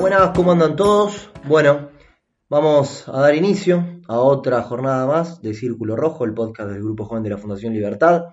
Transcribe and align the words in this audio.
Buenas, 0.00 0.32
¿cómo 0.34 0.50
andan 0.50 0.74
todos? 0.74 1.30
Bueno, 1.46 1.90
vamos 2.48 3.08
a 3.08 3.20
dar 3.20 3.34
inicio 3.36 4.00
a 4.08 4.18
otra 4.18 4.60
jornada 4.62 5.06
más 5.06 5.40
de 5.40 5.54
Círculo 5.54 5.94
Rojo, 5.94 6.24
el 6.24 6.34
podcast 6.34 6.70
del 6.70 6.82
Grupo 6.82 7.04
Joven 7.04 7.22
de 7.22 7.30
la 7.30 7.38
Fundación 7.38 7.72
Libertad. 7.72 8.24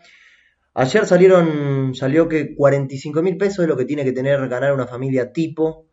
Ayer 0.73 1.05
salieron, 1.05 1.93
salió 1.93 2.27
que 2.27 2.55
45 2.55 3.21
mil 3.21 3.37
pesos 3.37 3.59
es 3.59 3.67
lo 3.67 3.77
que 3.77 3.85
tiene 3.85 4.03
que 4.03 4.11
tener 4.11 4.47
ganar 4.49 4.73
una 4.73 4.87
familia 4.87 5.31
tipo 5.31 5.85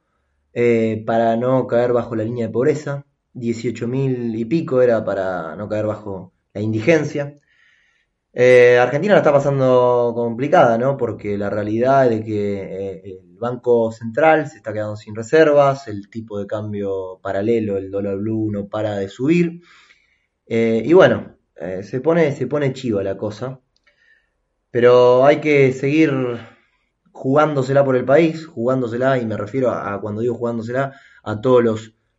eh, 0.55 1.05
para 1.07 1.37
no 1.37 1.67
caer 1.67 1.93
bajo 1.93 2.17
la 2.17 2.25
línea 2.25 2.47
de 2.47 2.53
pobreza. 2.53 3.05
18 3.35 3.87
mil 3.87 4.35
y 4.35 4.47
pico 4.47 4.81
era 4.81 5.05
para 5.05 5.55
no 5.55 5.69
caer 5.69 5.87
bajo 5.87 6.33
la 6.55 6.63
indigencia. 6.63 7.39
Eh, 8.33 8.79
Argentina 8.79 9.15
la 9.15 9.21
está 9.21 9.33
pasando 9.33 10.13
complicada, 10.15 10.77
¿no? 10.79 10.97
Porque 10.97 11.39
la 11.39 11.51
realidad 11.51 12.05
es 12.05 12.19
de 12.19 12.25
que 12.25 12.63
eh, 12.63 13.03
el 13.05 13.37
Banco 13.39 13.91
Central 13.91 14.49
se 14.49 14.59
está 14.59 14.73
quedando 14.73 14.97
sin 14.97 15.15
reservas, 15.15 15.89
el 15.89 16.11
tipo 16.11 16.39
de 16.39 16.47
cambio 16.47 17.19
paralelo, 17.23 17.79
el 17.79 17.91
dólar 17.91 18.19
blue, 18.19 18.51
no 18.53 18.69
para 18.69 18.97
de 18.97 19.09
subir. 19.09 19.63
Eh, 20.47 20.83
y 20.85 20.93
bueno, 20.93 21.37
se, 21.83 22.01
pone, 22.01 22.33
se 22.33 22.47
pone 22.47 22.73
chiva 22.73 23.03
la 23.03 23.17
cosa. 23.17 23.61
Pero 24.71 25.25
hay 25.25 25.41
que 25.41 25.73
seguir 25.73 26.13
jugándosela 27.13 27.85
por 27.85 27.97
el 27.97 28.05
país, 28.05 28.47
jugándosela, 28.47 29.19
y 29.19 29.27
me 29.27 29.37
refiero 29.37 29.71
a, 29.71 30.01
cuando 30.01 30.21
digo 30.21 30.35
jugándosela, 30.35 30.93
a 31.25 31.41
todos 31.41 31.65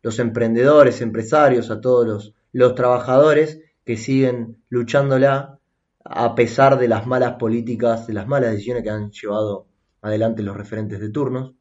los, 0.03 0.19
emprendedores, 0.19 1.01
empresarios, 1.01 1.69
a 1.71 1.79
todos 1.79 2.33
los 2.51 2.75
trabajadores 2.75 3.61
que 3.85 3.97
siguen 3.97 4.63
luchándola 4.69 5.58
a 6.05 6.35
pesar 6.35 6.77
de 6.77 6.87
las 6.87 7.05
malas 7.05 7.33
políticas, 7.33 8.07
de 8.07 8.13
las 8.13 8.27
malas 8.27 8.51
decisiones 8.51 8.83
que 8.83 8.89
han 8.89 9.11
llevado 9.11 9.67
adelante 10.01 10.43
los 10.43 10.55
referentes 10.55 10.99
de 10.99 11.09
turnos. 11.09 11.53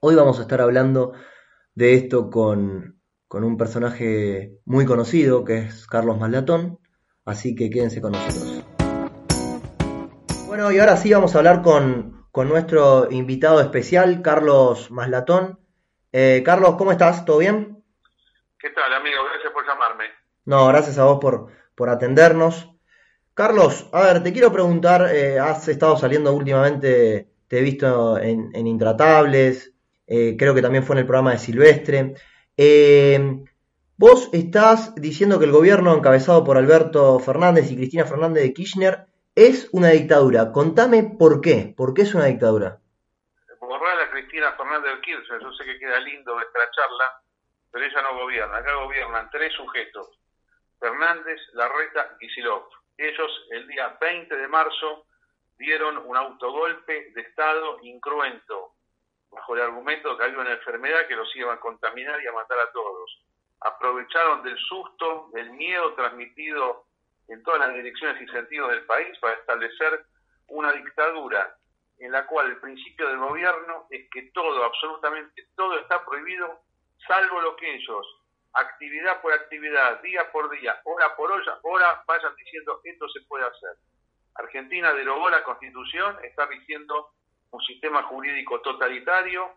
Hoy 0.00 0.14
vamos 0.14 0.38
a 0.38 0.42
estar 0.42 0.60
hablando 0.60 1.12
de 1.74 1.94
esto 1.94 2.28
con, 2.28 2.98
un 3.30 3.56
personaje 3.56 4.58
muy 4.64 4.84
conocido 4.84 5.44
que 5.44 5.58
es 5.58 5.86
Carlos 5.86 6.18
Maslatón, 6.18 6.80
así 7.24 7.54
que 7.54 7.70
quédense 7.70 8.00
con 8.00 8.12
nosotros. 8.12 8.64
Bueno, 10.46 10.70
y 10.70 10.78
ahora 10.78 10.96
sí 10.96 11.12
vamos 11.12 11.34
a 11.34 11.38
hablar 11.38 11.62
con, 11.62 12.26
nuestro 12.34 13.10
invitado 13.10 13.60
especial, 13.60 14.22
Carlos 14.22 14.90
Maslatón. 14.90 15.60
Eh, 16.10 16.42
Carlos, 16.44 16.74
¿cómo 16.76 16.92
estás? 16.92 17.24
¿Todo 17.24 17.38
bien? 17.38 17.82
¿Qué 18.58 18.70
tal, 18.70 18.92
amigo? 18.92 19.16
Gracias 19.30 19.52
por 19.52 19.66
llamarme. 19.66 20.04
No, 20.44 20.66
gracias 20.66 20.98
a 20.98 21.04
vos 21.04 21.18
por, 21.20 21.46
por 21.74 21.88
atendernos. 21.88 22.71
Carlos, 23.34 23.88
a 23.92 24.02
ver, 24.02 24.22
te 24.22 24.30
quiero 24.30 24.52
preguntar, 24.52 25.08
eh, 25.10 25.38
has 25.38 25.66
estado 25.66 25.96
saliendo 25.96 26.34
últimamente, 26.34 27.28
te 27.48 27.58
he 27.58 27.62
visto 27.62 28.18
en, 28.18 28.54
Intratables, 28.54 29.72
eh, 30.06 30.36
creo 30.38 30.54
que 30.54 30.60
también 30.60 30.84
fue 30.84 30.96
en 30.96 31.00
el 31.00 31.06
programa 31.06 31.32
de 31.32 31.38
Silvestre. 31.38 32.14
Eh, 32.58 33.42
vos 33.96 34.28
estás 34.34 34.94
diciendo 34.96 35.38
que 35.38 35.46
el 35.46 35.52
gobierno 35.52 35.94
encabezado 35.94 36.44
por 36.44 36.58
Alberto 36.58 37.18
Fernández 37.20 37.70
y 37.70 37.76
Cristina 37.76 38.04
Fernández 38.04 38.42
de 38.42 38.52
Kirchner 38.52 39.06
es 39.34 39.70
una 39.72 39.88
dictadura. 39.88 40.52
Contame 40.52 41.02
por 41.18 41.40
qué, 41.40 41.72
por 41.74 41.94
qué 41.94 42.02
es 42.02 42.14
una 42.14 42.26
dictadura. 42.26 42.80
Borrar 43.60 43.98
a 43.98 44.10
Cristina 44.10 44.52
Fernández 44.58 44.92
de 44.94 45.00
Kirchner, 45.00 45.40
yo 45.40 45.52
sé 45.54 45.64
que 45.64 45.78
queda 45.78 45.98
lindo 46.00 46.34
nuestra 46.34 46.70
charla, 46.70 47.22
pero 47.70 47.82
ella 47.82 48.02
no 48.02 48.18
gobierna. 48.18 48.58
Acá 48.58 48.74
gobiernan 48.74 49.30
tres 49.32 49.54
sujetos, 49.54 50.18
Fernández, 50.78 51.40
Larreta 51.54 52.14
y 52.20 52.28
Silov 52.28 52.81
ellos 52.96 53.46
el 53.50 53.66
día 53.66 53.96
20 54.00 54.36
de 54.36 54.48
marzo 54.48 55.06
dieron 55.58 55.98
un 55.98 56.16
autogolpe 56.16 57.12
de 57.12 57.20
Estado 57.20 57.78
incruento, 57.82 58.72
bajo 59.30 59.54
el 59.54 59.62
argumento 59.62 60.10
de 60.10 60.16
que 60.18 60.24
había 60.24 60.38
una 60.38 60.52
enfermedad 60.52 61.06
que 61.06 61.16
los 61.16 61.34
iba 61.36 61.54
a 61.54 61.60
contaminar 61.60 62.22
y 62.22 62.26
a 62.26 62.32
matar 62.32 62.58
a 62.58 62.72
todos. 62.72 63.24
Aprovecharon 63.60 64.42
del 64.42 64.58
susto, 64.58 65.30
del 65.32 65.50
miedo 65.52 65.94
transmitido 65.94 66.86
en 67.28 67.42
todas 67.42 67.60
las 67.60 67.74
direcciones 67.74 68.20
y 68.20 68.26
sentidos 68.28 68.70
del 68.70 68.84
país 68.84 69.16
para 69.20 69.34
establecer 69.34 70.04
una 70.48 70.72
dictadura 70.72 71.56
en 71.98 72.10
la 72.10 72.26
cual 72.26 72.48
el 72.48 72.56
principio 72.58 73.08
del 73.08 73.18
gobierno 73.18 73.86
es 73.90 74.10
que 74.10 74.22
todo, 74.32 74.64
absolutamente 74.64 75.46
todo 75.54 75.78
está 75.78 76.04
prohibido, 76.04 76.60
salvo 77.06 77.40
lo 77.40 77.54
que 77.56 77.76
ellos 77.76 78.21
actividad 78.54 79.20
por 79.20 79.32
actividad, 79.32 80.00
día 80.02 80.30
por 80.30 80.50
día, 80.50 80.80
hora 80.84 81.14
por 81.16 81.32
hora, 81.32 81.58
hora 81.62 82.04
vayan 82.06 82.34
diciendo 82.36 82.80
esto 82.84 83.08
se 83.08 83.20
puede 83.22 83.44
hacer. 83.44 83.76
Argentina 84.34 84.92
derogó 84.92 85.30
la 85.30 85.42
constitución, 85.44 86.16
está 86.22 86.46
diciendo 86.46 87.10
un 87.50 87.60
sistema 87.62 88.02
jurídico 88.04 88.60
totalitario, 88.60 89.56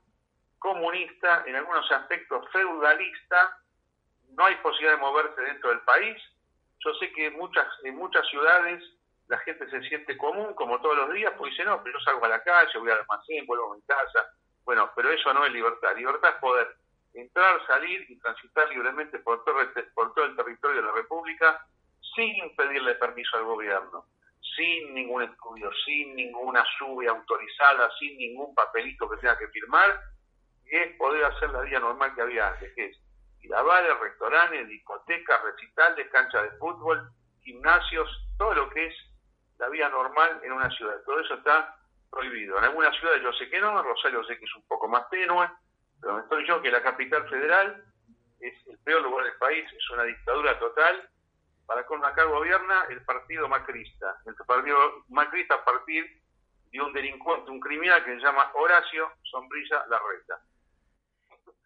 comunista, 0.59 1.44
en 1.45 1.56
algunos 1.56 1.89
aspectos 1.91 2.45
feudalista, 2.51 3.57
no 4.31 4.45
hay 4.45 4.56
posibilidad 4.57 4.95
de 4.95 5.01
moverse 5.01 5.41
dentro 5.41 5.69
del 5.69 5.81
país. 5.81 6.22
Yo 6.79 6.94
sé 6.95 7.12
que 7.13 7.27
en 7.27 7.38
muchas, 7.38 7.67
en 7.83 7.95
muchas 7.95 8.27
ciudades 8.27 8.83
la 9.27 9.38
gente 9.39 9.69
se 9.69 9.81
siente 9.88 10.17
común, 10.17 10.53
como 10.53 10.79
todos 10.81 10.97
los 10.97 11.13
días, 11.13 11.33
pues 11.38 11.51
dice, 11.51 11.66
no, 11.66 11.81
pero 11.81 11.97
yo 11.97 12.03
salgo 12.03 12.25
a 12.25 12.29
la 12.29 12.44
calle, 12.44 12.77
voy 12.77 12.91
al 12.91 13.00
almacén, 13.00 13.45
vuelvo 13.45 13.72
a 13.72 13.75
mi 13.75 13.81
casa. 13.83 14.29
Bueno, 14.63 14.91
pero 14.95 15.12
eso 15.12 15.33
no 15.33 15.45
es 15.45 15.53
libertad. 15.53 15.95
Libertad 15.95 16.31
es 16.31 16.35
poder 16.38 16.75
entrar, 17.16 17.66
salir 17.68 18.06
y 18.09 18.20
transitar 18.20 18.70
libremente 18.70 19.20
por 19.20 19.44
todo, 19.44 19.58
por 19.94 20.14
todo 20.14 20.26
el 20.26 20.36
territorio 20.36 20.81
de 20.81 20.88
la 20.88 20.94
República 20.94 21.66
sin 22.16 22.56
pedirle 22.56 22.96
permiso 22.96 23.38
al 23.38 23.44
gobierno, 23.44 24.06
sin 24.56 24.94
ningún 24.94 25.24
estudio, 25.24 25.70
sin 25.86 26.16
ninguna 26.16 26.64
sube 26.78 27.08
autorizada, 27.08 27.90
sin 28.00 28.18
ningún 28.18 28.54
papelito 28.56 29.09
que 29.09 29.18
tenga 29.18 29.38
que 29.38 29.48
firmar, 29.50 30.00
y 30.66 30.75
es 30.75 30.98
poder 30.98 31.25
hacer 31.25 31.50
la 31.50 31.62
vida 31.62 31.80
normal 31.80 32.14
que 32.16 32.22
había 32.22 32.48
antes, 32.48 32.74
que 32.74 32.86
es 32.86 32.98
ir 33.42 33.54
a 33.54 33.62
bares, 33.62 34.00
restaurantes, 34.00 34.68
discotecas, 34.68 35.44
recitales, 35.44 36.09
canchas 36.09 36.44
de 36.44 36.58
fútbol, 36.58 37.09
gimnasios, 37.44 38.09
todo 38.38 38.54
lo 38.54 38.70
que 38.70 38.88
es 38.88 38.96
la 39.59 39.70
vida 39.70 39.90
normal 39.90 40.42
en 40.44 40.52
una 40.52 40.70
ciudad. 40.72 40.96
Todo 41.06 41.20
eso 41.20 41.36
está 41.36 41.75
prohibido. 42.09 42.58
En 42.58 42.66
algunas 42.66 42.96
ciudades 42.98 43.22
yo 43.22 43.31
sé 43.34 43.50
que 43.50 43.59
no, 43.59 43.78
en 43.78 43.86
Rosario 43.86 44.24
sé 44.24 44.38
que 44.40 44.46
es 44.46 44.56
un 44.56 44.68
poco 44.68 44.88
más 44.88 45.08
tenue, 45.09 45.48
pero 46.06 46.20
estoy 46.20 46.48
yo 46.48 46.62
que 46.62 46.70
la 46.70 46.84
capital 46.84 47.28
federal 47.28 47.84
es 48.40 48.54
el 48.68 48.78
peor 48.78 49.02
lugar 49.02 49.26
del 49.26 49.38
país, 49.38 49.66
es 49.76 49.90
una 49.90 50.04
dictadura 50.04 50.60
total. 50.60 51.10
Para 51.66 51.84
con 51.88 52.06
acá 52.06 52.26
gobierna 52.26 52.86
el 52.92 53.04
partido 53.04 53.48
macrista. 53.48 54.22
El 54.28 54.36
partido 54.46 54.78
macrista 55.10 55.56
a 55.56 55.66
partir 55.66 56.06
de 56.72 56.80
un 56.80 56.94
delincuente, 56.94 57.50
un 57.50 57.60
criminal 57.60 58.06
que 58.06 58.14
se 58.14 58.22
llama 58.22 58.52
Horacio 58.54 59.14
Sombrilla 59.24 59.84
Larreta. 59.88 60.42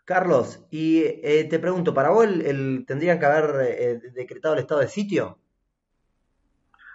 Carlos, 0.06 0.66
y 0.72 1.04
eh, 1.04 1.46
te 1.50 1.60
pregunto, 1.60 1.94
¿para 1.94 2.10
vos 2.10 2.24
el, 2.24 2.86
tendrían 2.88 3.20
que 3.20 3.26
haber 3.26 3.68
eh, 3.68 4.00
decretado 4.14 4.54
el 4.54 4.62
estado 4.62 4.80
de 4.80 4.88
sitio? 4.88 5.38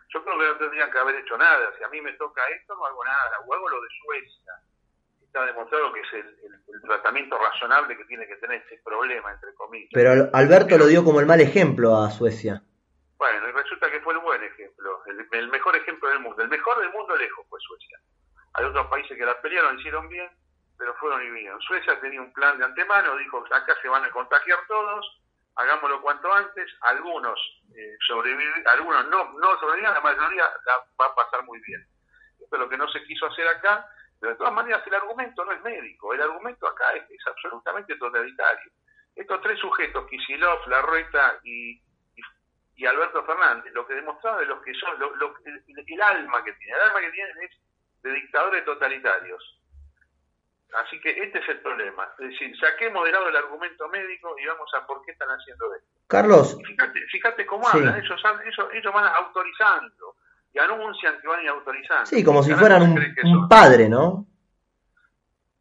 Yo 0.09 0.25
creo 0.25 0.39
que 0.39 0.47
no 0.47 0.57
tendrían 0.57 0.91
que 0.91 0.99
haber 0.99 1.17
hecho 1.17 1.37
nada. 1.37 1.71
Si 1.77 1.85
a 1.85 1.89
mí 1.89 2.01
me 2.01 2.15
toca 2.15 2.41
esto, 2.59 2.75
no 2.75 2.87
hago 2.87 3.05
nada. 3.05 3.37
O 3.47 3.53
hago 3.53 3.69
lo 3.69 3.83
de 3.83 3.89
Suecia 4.03 4.53
está 5.35 5.47
demostrado 5.47 5.93
que 5.93 6.01
es 6.01 6.13
el, 6.13 6.81
tratamiento 6.83 7.37
razonable 7.37 7.97
que 7.97 8.05
tiene 8.05 8.27
que 8.27 8.37
tener 8.37 8.61
este 8.61 8.81
problema, 8.85 9.33
entre 9.33 9.53
comillas. 9.55 9.91
Pero 9.93 10.29
Alberto 10.33 10.79
lo 10.79 10.87
dio 10.87 11.03
como 11.03 11.19
el 11.19 11.27
mal 11.27 11.41
ejemplo 11.41 11.97
a 11.97 12.11
Suecia. 12.11 12.63
Bueno, 13.17 13.49
y 13.49 13.53
resulta 13.53 13.91
que 13.91 14.01
fue 14.01 14.13
el 14.13 14.21
buen 14.21 14.43
ejemplo, 14.45 15.03
el, 15.07 15.49
mejor 15.49 15.75
ejemplo 15.77 16.09
del 16.11 16.21
mundo. 16.21 16.43
El 16.43 16.49
mejor 16.49 16.79
del 16.79 16.93
mundo 16.93 17.17
lejos 17.17 17.47
fue 17.49 17.59
Suecia. 17.61 17.99
Hay 18.53 18.67
otros 18.67 18.87
países 18.87 19.17
que 19.17 19.25
la 19.25 19.41
pelearon, 19.41 19.79
hicieron 19.79 20.09
bien, 20.09 20.29
pero 20.79 20.95
fueron 20.97 21.23
y 21.23 21.31
vinieron. 21.31 21.61
Suecia 21.63 21.99
tenía 22.01 22.21
un 22.21 22.33
plan 22.33 22.59
de 22.59 22.65
antemano, 22.67 23.17
dijo, 23.17 23.45
acá 23.51 23.75
se 23.81 23.89
van 23.89 24.05
a 24.05 24.11
contagiar 24.11 24.59
todos, 24.69 25.23
hagámoslo 25.57 26.03
cuanto 26.03 26.33
antes, 26.33 26.71
algunos 26.83 27.41
eh, 27.75 27.97
sobrevivir, 28.07 28.69
algunos 28.69 29.09
no, 29.09 29.33
no 29.33 29.59
sobrevivirán, 29.59 29.95
la 29.95 30.01
mayoría 30.01 30.45
va 31.01 31.07
a 31.07 31.15
pasar 31.15 31.43
muy 31.45 31.61
bien. 31.63 31.85
Esto 32.39 32.57
es 32.57 32.61
lo 32.61 32.69
que 32.69 32.77
no 32.77 32.87
se 32.89 33.03
quiso 33.05 33.27
hacer 33.27 33.49
acá, 33.49 33.89
pero 34.25 34.33
de 34.33 34.39
todas 34.39 34.55
maneras 34.55 34.83
el 34.87 34.95
argumento 34.95 35.45
no 35.45 35.53
es 35.53 35.63
médico, 35.63 36.15
el 36.15 36.23
argumento 36.23 36.67
acá 36.67 36.95
es, 36.95 37.05
absolutamente 37.27 37.95
totalitario. 37.97 38.73
Estos 39.15 39.43
tres 39.43 39.59
sujetos, 39.59 40.09
Kisilov, 40.09 40.67
Larreta 40.67 41.41
y, 41.43 41.79
y, 42.75 42.87
Alberto 42.87 43.23
Fernández, 43.27 43.71
lo 43.75 43.87
que 43.87 43.93
demostraron 43.93 44.41
es 44.41 44.49
lo 44.49 44.63
que 44.63 44.73
son, 44.77 44.95
el, 44.95 46.01
alma 46.01 46.43
que 46.43 46.53
tienen, 46.55 46.75
el 46.75 46.89
alma 46.89 47.01
que 47.01 47.11
tienen 47.11 47.37
es 47.43 47.51
de 48.03 48.13
dictadores 48.13 48.65
totalitarios. 48.65 49.61
Así 50.73 50.99
que 51.03 51.11
este 51.11 51.41
es 51.41 51.49
el 51.51 51.61
problema. 51.61 52.11
Es 52.19 52.31
decir, 52.31 52.59
saquemos 52.59 53.05
de 53.05 53.13
lado 53.13 53.29
el 53.29 53.37
argumento 53.37 53.87
médico 53.91 54.35
y 54.39 54.47
vamos 54.47 54.73
a 54.73 54.87
por 54.87 55.05
qué 55.05 55.13
están 55.13 55.29
haciendo 55.29 55.75
esto. 55.75 56.01
Carlos. 56.09 56.57
fíjate, 56.67 57.01
fíjate 57.13 57.45
cómo 57.45 57.69
hablan, 57.69 58.03
ellos, 58.03 58.23
ellos, 58.47 58.69
ellos 58.73 58.95
van 58.95 59.05
autorizando 59.05 60.14
y 60.55 60.59
anuncian 60.59 61.21
que 61.21 61.29
van 61.29 61.47
a 61.47 61.51
autorizando. 61.51 62.07
Sí, 62.07 62.23
como 62.23 62.43
si 62.43 62.55
fueran 62.55 62.95
un, 63.25 63.49
padre, 63.49 63.89
¿no? 63.89 64.27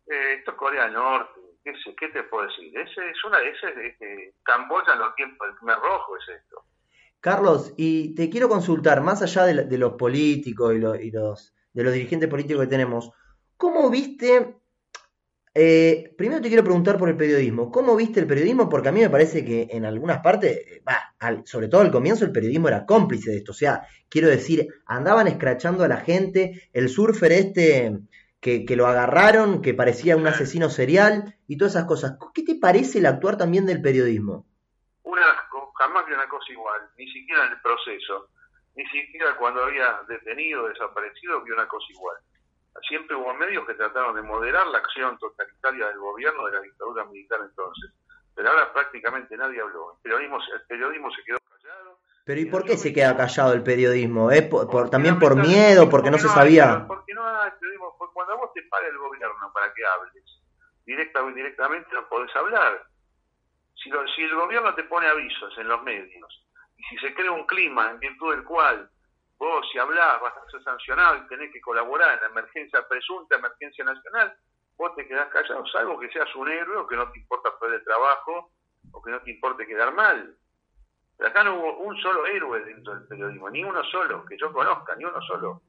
Eh, 0.07 0.35
esto 0.37 0.51
es 0.51 0.57
Corea 0.57 0.85
del 0.85 0.93
Norte, 0.93 1.39
¿qué, 1.63 1.73
¿qué, 1.97 2.09
te 2.09 2.23
puedo 2.23 2.47
decir? 2.47 2.77
Ese 2.77 3.09
es 3.09 3.23
una, 3.25 3.39
ese 3.39 3.67
es 3.69 3.77
este, 3.91 4.35
Camboya 4.43 4.93
en 4.93 4.99
los 4.99 5.15
tiempos 5.15 5.47
del 5.47 5.57
primer 5.57 5.77
rojo, 5.77 6.17
es 6.17 6.41
esto. 6.41 6.63
Carlos, 7.19 7.73
y 7.77 8.13
te 8.15 8.29
quiero 8.29 8.49
consultar, 8.49 9.01
más 9.01 9.21
allá 9.21 9.45
de, 9.45 9.77
los 9.77 9.93
políticos 9.93 10.73
y, 10.73 10.77
y, 11.07 11.11
los 11.11 11.55
de 11.73 11.83
los 11.83 11.93
dirigentes 11.93 12.29
políticos 12.29 12.63
que 12.63 12.69
tenemos, 12.69 13.11
¿cómo 13.57 13.89
viste 13.89 14.57
Eh, 15.55 16.15
primero 16.17 16.41
te 16.41 16.47
quiero 16.47 16.63
preguntar 16.63 16.97
por 16.97 17.09
el 17.09 17.17
periodismo. 17.17 17.71
¿Cómo 17.71 17.95
viste 17.95 18.19
el 18.19 18.25
periodismo? 18.25 18.69
Porque 18.69 18.89
a 18.89 18.91
mí 18.91 19.01
me 19.01 19.09
parece 19.09 19.45
que 19.45 19.67
en 19.69 19.85
algunas 19.85 20.19
partes, 20.19 20.57
eh, 20.57 20.81
sobre 21.45 21.67
todo 21.67 21.81
al 21.81 21.91
comienzo, 21.91 22.25
el 22.25 22.31
periodismo 22.31 22.69
era 22.69 22.85
cómplice 22.85 23.29
de 23.29 23.37
esto. 23.37 23.51
O 23.51 23.55
sea, 23.55 23.85
quiero 24.09 24.29
decir, 24.29 24.67
andaban 24.87 25.27
escrachando 25.27 25.83
a 25.83 25.87
la 25.87 25.97
gente, 25.97 26.69
el 26.73 26.89
surfer 26.89 27.31
este 27.33 27.99
que, 28.41 28.65
que, 28.65 28.75
lo 28.75 28.87
agarraron, 28.87 29.61
que 29.61 29.75
parecía 29.75 30.17
un 30.17 30.25
asesino 30.25 30.69
serial 30.69 31.35
y 31.47 31.57
todas 31.57 31.75
esas 31.75 31.85
cosas. 31.85 32.17
¿Qué 32.33 32.43
te 32.43 32.55
parece 32.55 32.97
el 32.97 33.05
actuar 33.05 33.37
también 33.37 33.67
del 33.67 33.81
periodismo? 33.81 34.47
Un 35.03 35.19
asco, 35.19 35.71
jamás 35.75 36.05
vi 36.07 36.13
una 36.13 36.27
cosa 36.27 36.51
igual, 36.51 36.81
ni 36.97 37.07
siquiera 37.11 37.45
en 37.45 37.51
el 37.51 37.61
proceso, 37.61 38.29
ni 38.75 38.85
siquiera 38.87 39.37
cuando 39.37 39.63
había 39.63 39.99
detenido, 40.07 40.67
desaparecido, 40.67 41.43
vi 41.43 41.51
una 41.51 41.67
cosa 41.67 41.85
igual. 41.89 42.17
Siempre 42.87 43.15
hubo 43.15 43.33
medios 43.35 43.65
que 43.65 43.75
trataron 43.75 44.15
de 44.15 44.21
moderar 44.21 44.67
la 44.67 44.79
acción 44.79 45.17
totalitaria 45.17 45.87
del 45.87 45.99
gobierno 45.99 46.45
de 46.45 46.51
la 46.53 46.61
dictadura 46.61 47.05
militar 47.05 47.39
entonces, 47.41 47.91
pero 48.35 48.49
ahora 48.49 48.73
prácticamente 48.73 49.37
nadie 49.37 49.61
habló. 49.61 49.93
El 49.93 50.01
periodismo, 50.01 50.39
el 50.53 50.61
periodismo 50.67 51.11
se 51.11 51.23
quedó 51.23 51.37
callado 51.49 51.99
pero 52.25 52.39
¿y 52.39 52.45
por 52.45 52.63
qué 52.63 52.77
se 52.77 52.93
queda 52.93 53.17
callado 53.17 53.53
el 53.53 53.63
periodismo? 53.63 54.31
¿Es 54.31 54.43
por, 54.43 54.89
también 54.89 55.19
por 55.19 55.35
miedo, 55.35 55.89
porque 55.89 56.09
no 56.09 56.17
se 56.17 56.29
sabía? 56.29 56.85
Porque 56.87 57.13
no 57.13 57.27
hay 57.27 57.51
periodismo, 57.59 57.95
porque 57.97 58.13
cuando 58.13 58.37
vos 58.37 58.53
te 58.53 58.61
paga 58.63 58.87
el 58.87 58.97
gobierno 58.97 59.51
para 59.53 59.73
que 59.73 59.85
hables, 59.85 60.23
directa 60.85 61.21
o 61.21 61.29
indirectamente 61.29 61.89
no 61.93 62.07
podés 62.07 62.33
hablar. 62.35 62.81
Si, 63.75 63.91
si 64.15 64.23
el 64.23 64.35
gobierno 64.35 64.73
te 64.73 64.83
pone 64.85 65.07
avisos 65.07 65.57
en 65.57 65.67
los 65.67 65.83
medios, 65.83 66.47
y 66.77 66.83
si 66.83 66.97
se 66.99 67.13
crea 67.13 67.31
un 67.31 67.45
clima 67.45 67.91
en 67.91 67.99
virtud 67.99 68.35
del 68.35 68.45
cual 68.45 68.89
vos 69.43 69.67
si 69.71 69.77
hablás 69.77 70.21
vas 70.21 70.35
a 70.37 70.49
ser 70.49 70.63
sancionado 70.63 71.17
y 71.17 71.27
tenés 71.27 71.51
que 71.51 71.61
colaborar 71.61 72.15
en 72.15 72.21
la 72.21 72.27
emergencia 72.27 72.87
presunta, 72.87 73.35
emergencia 73.35 73.83
nacional, 73.83 74.33
vos 74.77 74.95
te 74.95 75.07
quedás 75.07 75.27
callado, 75.29 75.65
salvo 75.67 75.99
que 75.99 76.09
seas 76.09 76.33
un 76.35 76.49
héroe 76.49 76.77
o 76.77 76.87
que 76.87 76.95
no 76.95 77.11
te 77.11 77.19
importa 77.19 77.49
perder 77.59 77.79
el 77.79 77.85
trabajo 77.85 78.51
o 78.91 79.01
que 79.01 79.11
no 79.11 79.21
te 79.21 79.31
importe 79.31 79.67
quedar 79.67 79.93
mal 79.93 80.35
acá 81.25 81.43
no 81.43 81.55
hubo 81.55 81.77
un 81.79 81.97
solo 82.01 82.25
héroe 82.25 82.63
dentro 82.63 82.95
del 82.95 83.07
periodismo, 83.07 83.49
ni 83.49 83.63
uno 83.63 83.83
solo, 83.85 84.25
que 84.25 84.37
yo 84.37 84.51
conozca, 84.51 84.95
ni 84.95 85.05
uno 85.05 85.21
solo. 85.21 85.61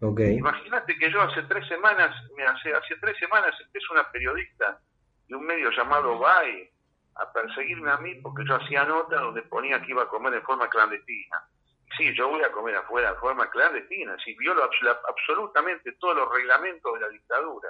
Okay. 0.00 0.36
Imagínate 0.36 0.96
que 0.96 1.10
yo 1.10 1.20
hace 1.20 1.42
tres 1.42 1.66
semanas, 1.66 2.14
hace, 2.46 2.72
hace 2.72 2.96
tres 3.00 3.16
semanas 3.18 3.54
empezó 3.60 3.92
una 3.92 4.10
periodista 4.10 4.80
de 5.26 5.34
un 5.34 5.44
medio 5.44 5.70
llamado 5.70 6.18
BAE 6.18 6.72
a 7.16 7.32
perseguirme 7.32 7.90
a 7.90 7.96
mí 7.96 8.14
porque 8.16 8.44
yo 8.46 8.54
hacía 8.54 8.84
nota 8.84 9.20
donde 9.20 9.42
ponía 9.42 9.82
que 9.82 9.90
iba 9.90 10.04
a 10.04 10.08
comer 10.08 10.34
en 10.34 10.42
forma 10.42 10.68
clandestina. 10.68 11.47
Sí, 11.96 12.14
yo 12.14 12.28
voy 12.28 12.42
a 12.42 12.52
comer 12.52 12.76
afuera 12.76 13.12
de 13.12 13.18
forma 13.18 13.48
clandestina, 13.50 14.16
sí, 14.24 14.36
violo 14.38 14.62
absolutamente 14.62 15.92
todos 15.92 16.16
los 16.16 16.30
reglamentos 16.32 16.94
de 16.94 17.00
la 17.00 17.08
dictadura. 17.08 17.68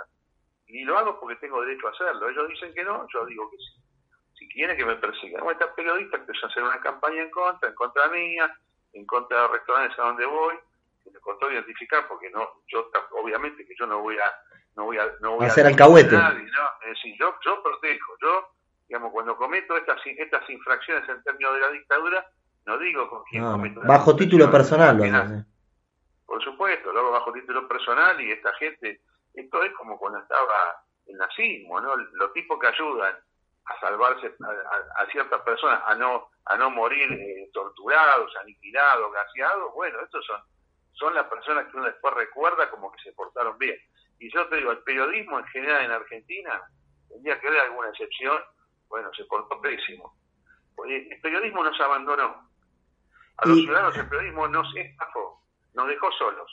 Y 0.66 0.84
lo 0.84 0.98
hago 0.98 1.18
porque 1.18 1.36
tengo 1.36 1.62
derecho 1.62 1.88
a 1.88 1.92
hacerlo. 1.92 2.28
Ellos 2.28 2.48
dicen 2.48 2.74
que 2.74 2.84
no, 2.84 3.06
yo 3.12 3.24
digo 3.24 3.50
que 3.50 3.56
sí 3.56 3.78
si 4.38 4.48
quiere 4.48 4.76
que 4.76 4.84
me 4.84 4.96
persiga. 4.96 5.42
Bueno, 5.42 5.58
esta 5.58 5.74
periodista 5.74 6.16
empezó 6.16 6.46
a 6.46 6.48
hacer 6.48 6.62
una 6.62 6.80
campaña 6.80 7.22
en 7.22 7.30
contra, 7.30 7.68
en 7.68 7.74
contra 7.74 8.08
mía, 8.08 8.56
en 8.92 9.04
contra 9.04 9.36
de 9.36 9.42
los 9.42 9.52
restaurantes 9.52 9.98
a 9.98 10.02
donde 10.02 10.26
voy, 10.26 10.54
que 11.02 11.10
me 11.10 11.18
costó 11.18 11.50
identificar 11.50 12.06
porque 12.06 12.30
no, 12.30 12.62
yo 12.68 12.90
obviamente 13.12 13.66
que 13.66 13.74
yo 13.76 13.86
no 13.86 14.00
voy 14.00 14.16
a, 14.18 14.32
no 14.76 14.84
voy 14.84 14.98
a, 14.98 15.10
no 15.20 15.36
voy 15.36 15.46
a 15.46 15.48
hacer 15.48 15.66
alcahuete. 15.66 16.14
Es 16.14 16.88
decir, 16.90 17.16
yo, 17.18 17.34
yo 17.44 17.62
protejo, 17.62 18.16
yo, 18.22 18.48
digamos, 18.86 19.12
cuando 19.12 19.36
cometo 19.36 19.76
estas, 19.76 20.00
estas 20.06 20.48
infracciones 20.48 21.08
en 21.08 21.22
términos 21.24 21.54
de 21.54 21.60
la 21.60 21.70
dictadura, 21.70 22.26
no 22.68 22.78
digo 22.78 23.08
con 23.08 23.24
quién 23.24 23.42
cometo. 23.42 23.80
Bajo 23.86 24.14
título 24.14 24.50
personal, 24.50 24.98
lo 24.98 25.44
Por 26.26 26.44
supuesto, 26.44 26.92
lo 26.92 27.00
hago 27.00 27.12
bajo 27.12 27.32
título 27.32 27.66
personal 27.66 28.20
y 28.20 28.30
esta 28.30 28.52
gente, 28.56 29.00
esto 29.32 29.62
es 29.62 29.72
como 29.72 29.98
cuando 29.98 30.18
estaba 30.18 30.84
el 31.06 31.16
nazismo, 31.16 31.80
¿no? 31.80 31.96
Los 31.96 32.32
tipos 32.34 32.60
que 32.60 32.66
ayudan 32.66 33.16
a 33.64 33.80
salvarse 33.80 34.34
a, 34.98 35.06
ciertas 35.10 35.40
personas, 35.40 35.82
a 35.86 35.94
no 35.94 36.28
a 36.44 36.56
no 36.56 36.70
morir 36.70 37.10
eh, 37.10 37.50
torturados, 37.54 38.36
aniquilados, 38.36 39.12
gaseados, 39.12 39.72
bueno, 39.74 40.00
estos 40.00 40.24
son 40.26 40.40
son 40.92 41.14
las 41.14 41.26
personas 41.26 41.66
que 41.68 41.76
uno 41.76 41.86
después 41.86 42.12
recuerda 42.14 42.68
como 42.70 42.92
que 42.92 43.00
se 43.02 43.12
portaron 43.12 43.56
bien. 43.56 43.76
Y 44.18 44.30
yo 44.32 44.46
te 44.48 44.56
digo, 44.56 44.72
el 44.72 44.78
periodismo 44.78 45.38
en 45.38 45.46
general 45.46 45.84
en 45.84 45.92
Argentina, 45.92 46.60
tendría 47.08 47.40
que 47.40 47.48
haber 47.48 47.60
alguna 47.60 47.90
excepción, 47.90 48.42
bueno, 48.88 49.08
se 49.14 49.24
portó 49.24 49.60
pésimo. 49.60 50.12
El 50.84 51.20
periodismo 51.20 51.62
nos 51.62 51.80
abandonó. 51.80 52.47
A 53.38 53.48
los 53.48 53.58
ciudadanos 53.58 53.96
el 53.96 54.08
periodismo 54.08 54.48
nos 54.48 54.66
estafó, 54.76 55.42
nos 55.74 55.88
dejó 55.88 56.06
solos. 56.18 56.50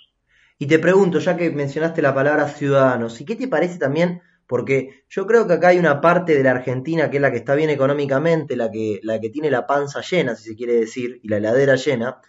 Y 0.58 0.68
te 0.68 0.80
pregunto, 0.80 1.20
ya 1.20 1.36
que 1.36 1.50
mencionaste 1.50 2.02
la 2.02 2.14
palabra 2.14 2.48
ciudadanos, 2.48 3.20
¿y 3.20 3.26
qué 3.26 3.36
te 3.36 3.48
parece 3.48 3.78
también 3.78 4.22
porque 4.48 5.06
yo 5.10 5.26
creo 5.26 5.48
que 5.48 5.54
acá 5.54 5.70
hay 5.70 5.80
una 5.80 6.02
parte 6.02 6.36
de 6.36 6.44
la 6.44 6.52
Argentina 6.52 7.10
que 7.10 7.18
es 7.18 7.22
la 7.22 7.32
que 7.32 7.38
está 7.38 7.56
bien 7.56 7.70
económicamente, 7.70 8.56
la 8.56 8.70
que, 8.70 9.00
la 9.04 9.20
que 9.20 9.30
tiene 9.30 9.50
la 9.50 9.66
panza 9.66 10.02
llena, 10.02 10.36
si 10.36 10.50
se 10.50 10.56
quiere 10.56 10.74
decir, 10.74 11.20
y 11.24 11.28
la 11.28 11.38
heladera 11.38 11.76
llena, 11.76 12.22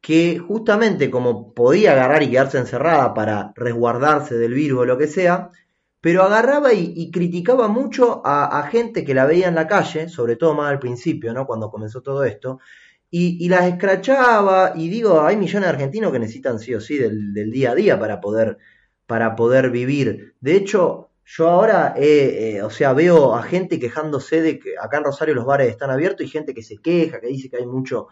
que 0.00 0.38
justamente 0.38 1.10
como 1.10 1.54
podía 1.54 1.92
agarrar 1.92 2.22
y 2.22 2.30
quedarse 2.30 2.58
encerrada 2.58 3.14
para 3.14 3.52
resguardarse 3.56 4.36
del 4.36 4.52
virus 4.54 4.80
o 4.80 4.84
lo 4.84 4.98
que 4.98 5.06
sea, 5.06 5.50
pero 6.00 6.22
agarraba 6.22 6.72
y, 6.72 7.10
criticaba 7.10 7.68
mucho 7.68 8.22
a, 8.24 8.62
gente 8.70 9.04
que 9.04 9.14
la 9.14 9.26
veía 9.26 9.48
en 9.48 9.56
la 9.56 9.66
calle, 9.66 10.08
sobre 10.08 10.36
todo 10.36 10.54
más 10.54 10.70
al 10.70 10.78
principio, 10.78 11.32
¿no? 11.32 11.46
Cuando 11.46 11.70
comenzó 11.70 12.02
todo 12.02 12.22
esto, 12.22 12.60
y, 13.10 13.48
las 13.48 13.64
escrachaba, 13.64 14.72
y 14.74 14.88
digo, 14.88 15.22
hay 15.22 15.36
millones 15.36 15.68
de 15.68 15.74
argentinos 15.74 16.12
que 16.12 16.18
necesitan 16.18 16.58
sí 16.58 16.74
o 16.74 16.80
sí 16.80 16.98
del, 16.98 17.32
del 17.32 17.50
día 17.50 17.70
a 17.70 17.74
día 17.74 17.98
para 17.98 18.20
poder, 18.20 18.58
para 19.06 19.36
poder 19.36 19.70
vivir. 19.70 20.34
De 20.40 20.56
hecho, 20.56 21.10
yo 21.28 21.48
ahora, 21.48 21.94
eh, 21.96 22.62
o 22.62 22.70
sea, 22.70 22.92
veo 22.92 23.34
a 23.34 23.42
gente 23.42 23.80
quejándose 23.80 24.40
de 24.40 24.60
que 24.60 24.74
acá 24.80 24.98
en 24.98 25.04
Rosario 25.04 25.34
los 25.34 25.44
bares 25.44 25.68
están 25.68 25.90
abiertos 25.90 26.24
y 26.24 26.30
gente 26.30 26.54
que 26.54 26.62
se 26.62 26.78
queja, 26.78 27.20
que 27.20 27.26
dice 27.26 27.50
que 27.50 27.56
hay 27.56 27.66
mucho 27.66 28.06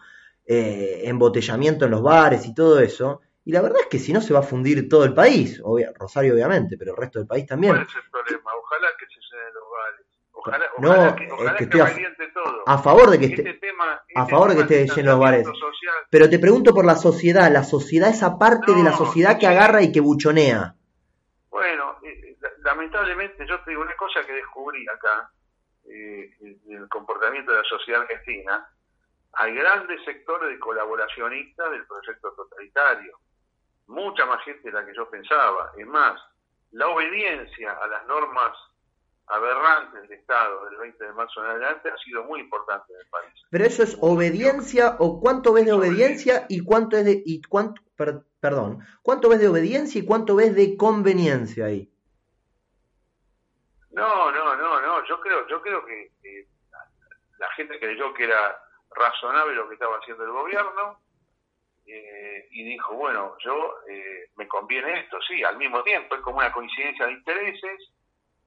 eh, 0.44 1.02
embotellamiento 1.04 1.84
en 1.84 1.92
los 1.92 2.02
bares 2.02 2.44
y 2.46 2.54
todo 2.54 2.80
eso. 2.80 3.20
Y 3.44 3.52
la 3.52 3.62
verdad 3.62 3.82
es 3.82 3.86
que 3.86 4.00
si 4.00 4.12
no 4.12 4.20
se 4.20 4.34
va 4.34 4.40
a 4.40 4.42
fundir 4.42 4.88
todo 4.88 5.04
el 5.04 5.14
país, 5.14 5.62
Rosario 5.94 6.34
obviamente, 6.34 6.76
pero 6.76 6.92
el 6.92 6.96
resto 6.96 7.20
del 7.20 7.28
país 7.28 7.46
también. 7.46 7.74
¿Cuál 7.74 7.86
es 7.86 7.94
el 7.94 8.10
problema? 8.10 8.50
Ojalá 8.60 8.88
que 8.98 9.06
se 9.06 9.20
llenen 9.20 9.54
los 9.54 9.64
bares. 10.50 10.68
Ojalá, 10.76 10.92
ojalá 10.94 11.16
que, 11.16 11.30
ojalá 11.30 11.56
que, 11.56 11.64
esté 11.64 11.82
a, 12.66 12.78
favor 12.78 13.10
de 13.10 13.18
que 13.18 13.26
esté, 13.26 13.50
este 13.50 13.68
a 14.14 14.22
este 14.22 14.30
favor 14.30 14.50
de 14.50 14.56
que 14.56 14.62
esté 14.62 14.94
lleno 14.94 15.12
los 15.12 15.20
bares. 15.20 15.48
Pero 16.10 16.28
te 16.28 16.38
pregunto 16.38 16.74
por 16.74 16.84
la 16.84 16.96
sociedad, 16.96 17.50
la 17.50 17.64
sociedad, 17.64 18.10
esa 18.10 18.38
parte 18.38 18.72
de 18.74 18.82
la 18.82 18.92
sociedad 18.92 19.38
que 19.38 19.46
agarra 19.46 19.82
y 19.82 19.92
que 19.92 20.00
buchonea. 20.00 20.74
Bueno, 21.50 21.98
lamentablemente 22.62 23.46
yo 23.46 23.60
te 23.60 23.70
digo 23.70 23.82
una 23.82 23.96
cosa 23.96 24.24
que 24.26 24.32
descubrí 24.32 24.86
acá, 24.88 25.30
eh, 25.86 26.30
en 26.40 26.76
el 26.76 26.88
comportamiento 26.88 27.52
de 27.52 27.58
la 27.58 27.64
sociedad 27.64 28.02
argentina, 28.02 28.68
hay 29.34 29.54
grandes 29.54 30.02
sectores 30.04 30.48
de 30.48 30.58
colaboracionistas 30.58 31.70
del 31.70 31.86
proyecto 31.86 32.32
totalitario, 32.32 33.18
mucha 33.86 34.24
más 34.26 34.42
gente 34.44 34.70
de 34.70 34.72
la 34.72 34.86
que 34.86 34.94
yo 34.94 35.08
pensaba. 35.10 35.72
Es 35.76 35.86
más, 35.86 36.20
la 36.72 36.88
obediencia 36.88 37.72
a 37.72 37.86
las 37.86 38.06
normas 38.06 38.56
aberrantes 39.26 40.02
del 40.02 40.12
Estado 40.12 40.64
del 40.66 40.76
20 40.76 41.04
de 41.04 41.12
marzo 41.12 41.42
en 41.42 41.50
adelante 41.50 41.90
ha 41.90 41.96
sido 41.98 42.24
muy 42.24 42.40
importante 42.40 42.92
en 42.92 43.00
el 43.00 43.06
país. 43.06 43.32
Pero 43.50 43.64
eso 43.64 43.82
es 43.82 43.96
obediencia 44.00 44.96
o 44.98 45.20
cuánto 45.20 45.52
ves 45.52 45.64
de 45.64 45.72
obediencia 45.72 46.46
y 46.48 46.64
cuánto 46.64 46.96
es 46.96 47.04
de 47.04 47.22
y 47.24 47.42
cuánto 47.42 47.80
perdón, 47.96 48.80
cuánto 49.02 49.28
ves 49.28 49.40
de 49.40 49.48
obediencia 49.48 50.00
y 50.00 50.04
cuánto 50.04 50.36
ves 50.36 50.54
de 50.54 50.76
conveniencia 50.76 51.66
ahí. 51.66 51.90
No, 53.92 54.30
no, 54.32 54.56
no, 54.56 54.80
no. 54.80 55.06
Yo 55.06 55.20
creo, 55.20 55.46
yo 55.46 55.62
creo 55.62 55.84
que, 55.86 56.10
la 57.38 57.50
gente 57.52 57.78
creyó 57.78 58.12
que 58.14 58.24
era 58.24 58.58
razonable 58.90 59.54
lo 59.54 59.68
que 59.68 59.74
estaba 59.74 59.96
haciendo 59.98 60.24
el 60.24 60.30
gobierno 60.30 61.00
eh, 61.86 62.48
y 62.50 62.64
dijo, 62.64 62.94
bueno, 62.94 63.36
yo 63.44 63.74
eh, 63.88 64.30
me 64.36 64.48
conviene 64.48 65.00
esto, 65.00 65.18
sí, 65.28 65.42
al 65.44 65.58
mismo 65.58 65.82
tiempo 65.82 66.14
es 66.14 66.22
como 66.22 66.38
una 66.38 66.52
coincidencia 66.52 67.06
de 67.06 67.12
intereses 67.12 67.92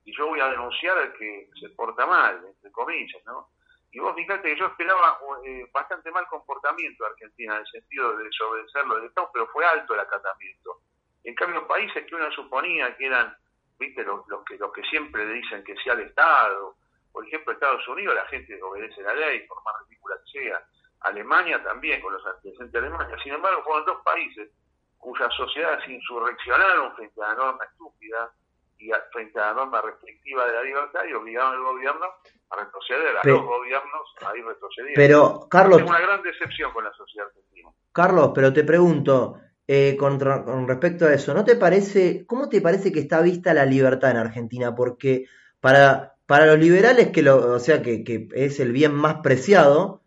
y 0.07 0.15
yo 0.15 0.27
voy 0.27 0.39
a 0.39 0.47
denunciar 0.47 0.97
al 0.97 1.13
que 1.13 1.49
se 1.59 1.69
porta 1.71 2.05
mal, 2.05 2.41
entre 2.47 2.71
comillas, 2.71 3.21
¿no? 3.25 3.49
Y 3.91 3.99
vos 3.99 4.15
fíjate 4.15 4.53
que 4.53 4.59
yo 4.59 4.67
esperaba 4.67 5.19
eh, 5.45 5.69
bastante 5.73 6.09
mal 6.11 6.25
comportamiento 6.27 7.03
de 7.03 7.09
Argentina 7.09 7.55
en 7.55 7.59
el 7.61 7.67
sentido 7.67 8.15
de 8.15 8.23
desobedecerlo 8.23 8.95
del 8.95 9.05
Estado, 9.05 9.29
pero 9.33 9.47
fue 9.47 9.65
alto 9.65 9.93
el 9.93 9.99
acatamiento. 9.99 10.79
En 11.25 11.35
cambio, 11.35 11.67
países 11.67 12.05
que 12.05 12.15
uno 12.15 12.31
suponía 12.31 12.95
que 12.95 13.05
eran 13.05 13.35
viste 13.77 14.03
los, 14.03 14.25
que 14.45 14.57
los 14.57 14.71
que 14.73 14.83
siempre 14.83 15.25
le 15.25 15.33
dicen 15.33 15.63
que 15.63 15.75
sea 15.77 15.93
el 15.93 16.01
Estado 16.01 16.75
por 17.11 17.25
ejemplo 17.25 17.53
Estados 17.53 17.87
Unidos 17.87 18.15
la 18.15 18.25
gente 18.27 18.61
obedece 18.61 19.01
la 19.01 19.13
ley 19.13 19.45
por 19.47 19.63
más 19.63 19.75
ridícula 19.87 20.15
que 20.25 20.39
sea 20.39 20.63
Alemania 21.01 21.63
también 21.63 22.01
con 22.01 22.13
los 22.13 22.25
antecedentes 22.25 22.71
de 22.71 22.79
Alemania 22.79 23.17
sin 23.23 23.33
embargo 23.33 23.63
fueron 23.63 23.85
dos 23.85 24.01
países 24.03 24.49
cuyas 24.97 25.33
sociedades 25.35 25.87
insurreccionaron 25.87 26.95
frente 26.95 27.21
a 27.21 27.27
la 27.29 27.35
norma 27.35 27.65
estúpida 27.65 28.31
y 28.79 28.91
frente 29.11 29.39
a 29.39 29.47
la 29.47 29.53
norma 29.53 29.81
restrictiva 29.81 30.45
de 30.45 30.53
la 30.53 30.63
libertad 30.63 31.01
y 31.09 31.13
obligaron 31.13 31.53
al 31.53 31.63
gobierno 31.63 32.05
a 32.49 32.63
retroceder, 32.63 33.17
a 33.17 33.27
los 33.27 33.43
gobiernos 33.43 34.01
a 34.25 34.37
ir 34.37 34.45
retrocediendo. 34.45 34.93
Pero, 34.95 35.47
Carlos... 35.49 35.77
Tengo 35.77 35.89
una 35.89 35.99
gran 35.99 36.21
decepción 36.23 36.71
con 36.71 36.83
la 36.83 36.93
sociedad 36.93 37.27
argentina. 37.27 37.69
Carlos, 37.91 38.31
pero 38.33 38.53
te 38.53 38.63
pregunto, 38.63 39.39
eh, 39.67 39.97
con, 39.97 40.19
respecto 40.67 41.05
a 41.05 41.13
eso, 41.13 41.33
¿no 41.33 41.43
te 41.43 41.55
parece, 41.55 42.25
cómo 42.25 42.49
te 42.49 42.61
parece 42.61 42.91
que 42.91 42.99
está 42.99 43.21
vista 43.21 43.53
la 43.53 43.65
libertad 43.65 44.11
en 44.11 44.17
Argentina? 44.17 44.75
Porque 44.75 45.25
Para, 45.59 46.15
para 46.25 46.45
los 46.45 46.59
liberales, 46.59 47.09
que 47.11 47.23
lo, 47.23 47.53
o 47.53 47.59
sea, 47.59 47.81
que, 47.81 48.03
que 48.03 48.27
es 48.33 48.59
el 48.59 48.71
bien 48.71 48.93
más 48.93 49.21
preciado, 49.21 50.03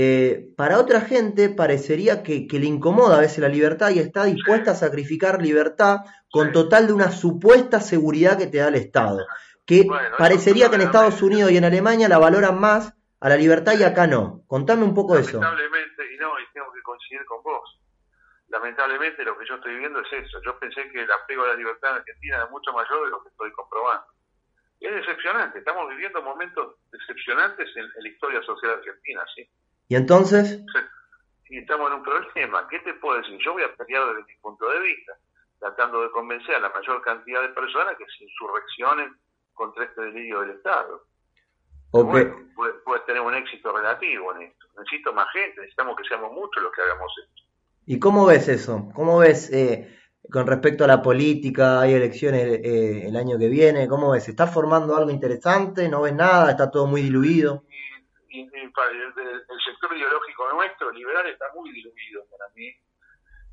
eh, 0.00 0.52
para 0.56 0.78
otra 0.78 1.00
gente 1.00 1.48
parecería 1.48 2.22
que, 2.22 2.46
le 2.50 2.66
incomoda 2.66 3.16
a 3.16 3.20
veces 3.20 3.38
la 3.38 3.48
libertad 3.48 3.90
y 3.90 3.98
está 3.98 4.24
dispuesta 4.24 4.72
a 4.72 4.76
sacrificar 4.76 5.42
libertad 5.42 6.00
con 6.30 6.52
total 6.52 6.86
de 6.86 6.92
una 6.92 7.10
supuesta 7.10 7.80
seguridad 7.80 8.38
que 8.38 8.46
te 8.46 8.58
da 8.58 8.68
el 8.68 8.74
Estado. 8.74 9.26
Que 9.66 9.86
parecería 10.16 10.70
que 10.70 10.76
en 10.76 10.82
Estados 10.82 11.20
Unidos 11.22 11.50
y 11.50 11.56
en 11.56 11.64
Alemania 11.64 12.08
la 12.08 12.18
valoran 12.18 12.58
más 12.58 12.94
a 13.20 13.28
la 13.28 13.36
libertad 13.36 13.74
y 13.78 13.82
acá 13.82 14.06
no. 14.06 14.42
Contame 14.46 14.84
un 14.84 14.94
poco 14.94 15.14
de 15.14 15.22
eso. 15.22 15.40
Lamentablemente, 15.40 16.14
y 16.14 16.16
no, 16.18 16.38
y 16.40 16.44
tengo 16.52 16.72
que 16.72 16.82
coincidir 16.82 17.24
con 17.26 17.42
vos. 17.42 17.80
Lamentablemente 18.48 19.24
lo 19.24 19.36
que 19.36 19.46
yo 19.46 19.56
estoy 19.56 19.76
viendo 19.76 20.00
es 20.00 20.12
eso. 20.12 20.40
Yo 20.44 20.58
pensé 20.58 20.90
que 20.90 21.02
el 21.02 21.10
apego 21.10 21.44
a 21.44 21.48
la 21.48 21.54
libertad 21.54 21.90
en 21.90 21.96
Argentina 21.98 22.36
era 22.36 22.46
mucho 22.46 22.72
mayor 22.72 23.04
de 23.04 23.10
lo 23.10 23.22
que 23.22 23.28
estoy 23.28 23.52
comprobando. 23.52 24.06
Y 24.80 24.86
es 24.86 24.94
decepcionante. 24.94 25.58
Estamos 25.58 25.88
viviendo 25.90 26.22
momentos 26.22 26.76
decepcionantes 26.90 27.68
en, 27.76 27.84
en 27.84 28.02
la 28.02 28.08
historia 28.08 28.42
social 28.42 28.72
argentina, 28.72 29.24
¿sí? 29.34 29.48
¿Y 29.88 29.96
entonces? 29.96 30.64
Si 31.48 31.56
estamos 31.56 31.90
en 31.90 31.96
un 31.96 32.02
problema, 32.02 32.68
¿qué 32.68 32.78
te 32.80 32.92
puedo 32.92 33.16
decir? 33.16 33.38
Yo 33.42 33.54
voy 33.54 33.62
a 33.62 33.74
pelear 33.74 34.06
desde 34.08 34.22
mi 34.26 34.36
punto 34.42 34.68
de 34.68 34.80
vista, 34.80 35.14
tratando 35.58 36.02
de 36.02 36.10
convencer 36.10 36.54
a 36.56 36.60
la 36.60 36.70
mayor 36.70 37.02
cantidad 37.02 37.42
de 37.42 37.48
personas 37.48 37.96
que 37.96 38.04
se 38.06 38.24
insurreccionen 38.24 39.16
contra 39.54 39.84
este 39.84 40.00
delirio 40.02 40.40
del 40.40 40.50
Estado. 40.50 41.02
Bueno, 41.90 42.36
puede, 42.54 43.00
tener 43.06 43.22
un 43.22 43.34
éxito 43.34 43.74
relativo 43.74 44.34
en 44.36 44.42
esto. 44.42 44.66
Necesito 44.78 45.12
más 45.12 45.26
gente, 45.32 45.60
necesitamos 45.60 45.96
que 45.96 46.04
seamos 46.04 46.32
muchos 46.32 46.62
los 46.62 46.72
que 46.72 46.82
hagamos 46.82 47.10
esto. 47.24 47.42
¿Y 47.86 47.98
cómo 47.98 48.26
ves 48.26 48.48
eso? 48.48 48.90
¿Cómo 48.94 49.18
ves 49.18 49.50
eh, 49.50 49.98
con 50.30 50.46
respecto 50.46 50.84
a 50.84 50.86
la 50.86 51.00
política? 51.00 51.80
Hay 51.80 51.94
elecciones 51.94 52.60
eh, 52.62 53.08
el 53.08 53.16
año 53.16 53.38
que 53.38 53.48
viene. 53.48 53.88
¿Cómo 53.88 54.10
ves? 54.10 54.24
¿Se 54.24 54.32
está 54.32 54.46
formando 54.46 54.94
algo 54.94 55.10
interesante? 55.10 55.88
¿No 55.88 56.02
ves 56.02 56.14
nada? 56.14 56.50
¿Está 56.50 56.70
todo 56.70 56.86
muy 56.86 57.00
diluido? 57.02 57.64
el, 58.86 59.60
sector 59.64 59.96
ideológico 59.96 60.52
nuestro, 60.52 60.90
liberal, 60.92 61.26
está 61.26 61.46
muy 61.54 61.72
diluido 61.72 62.24
para 62.30 62.44
mí. 62.54 62.70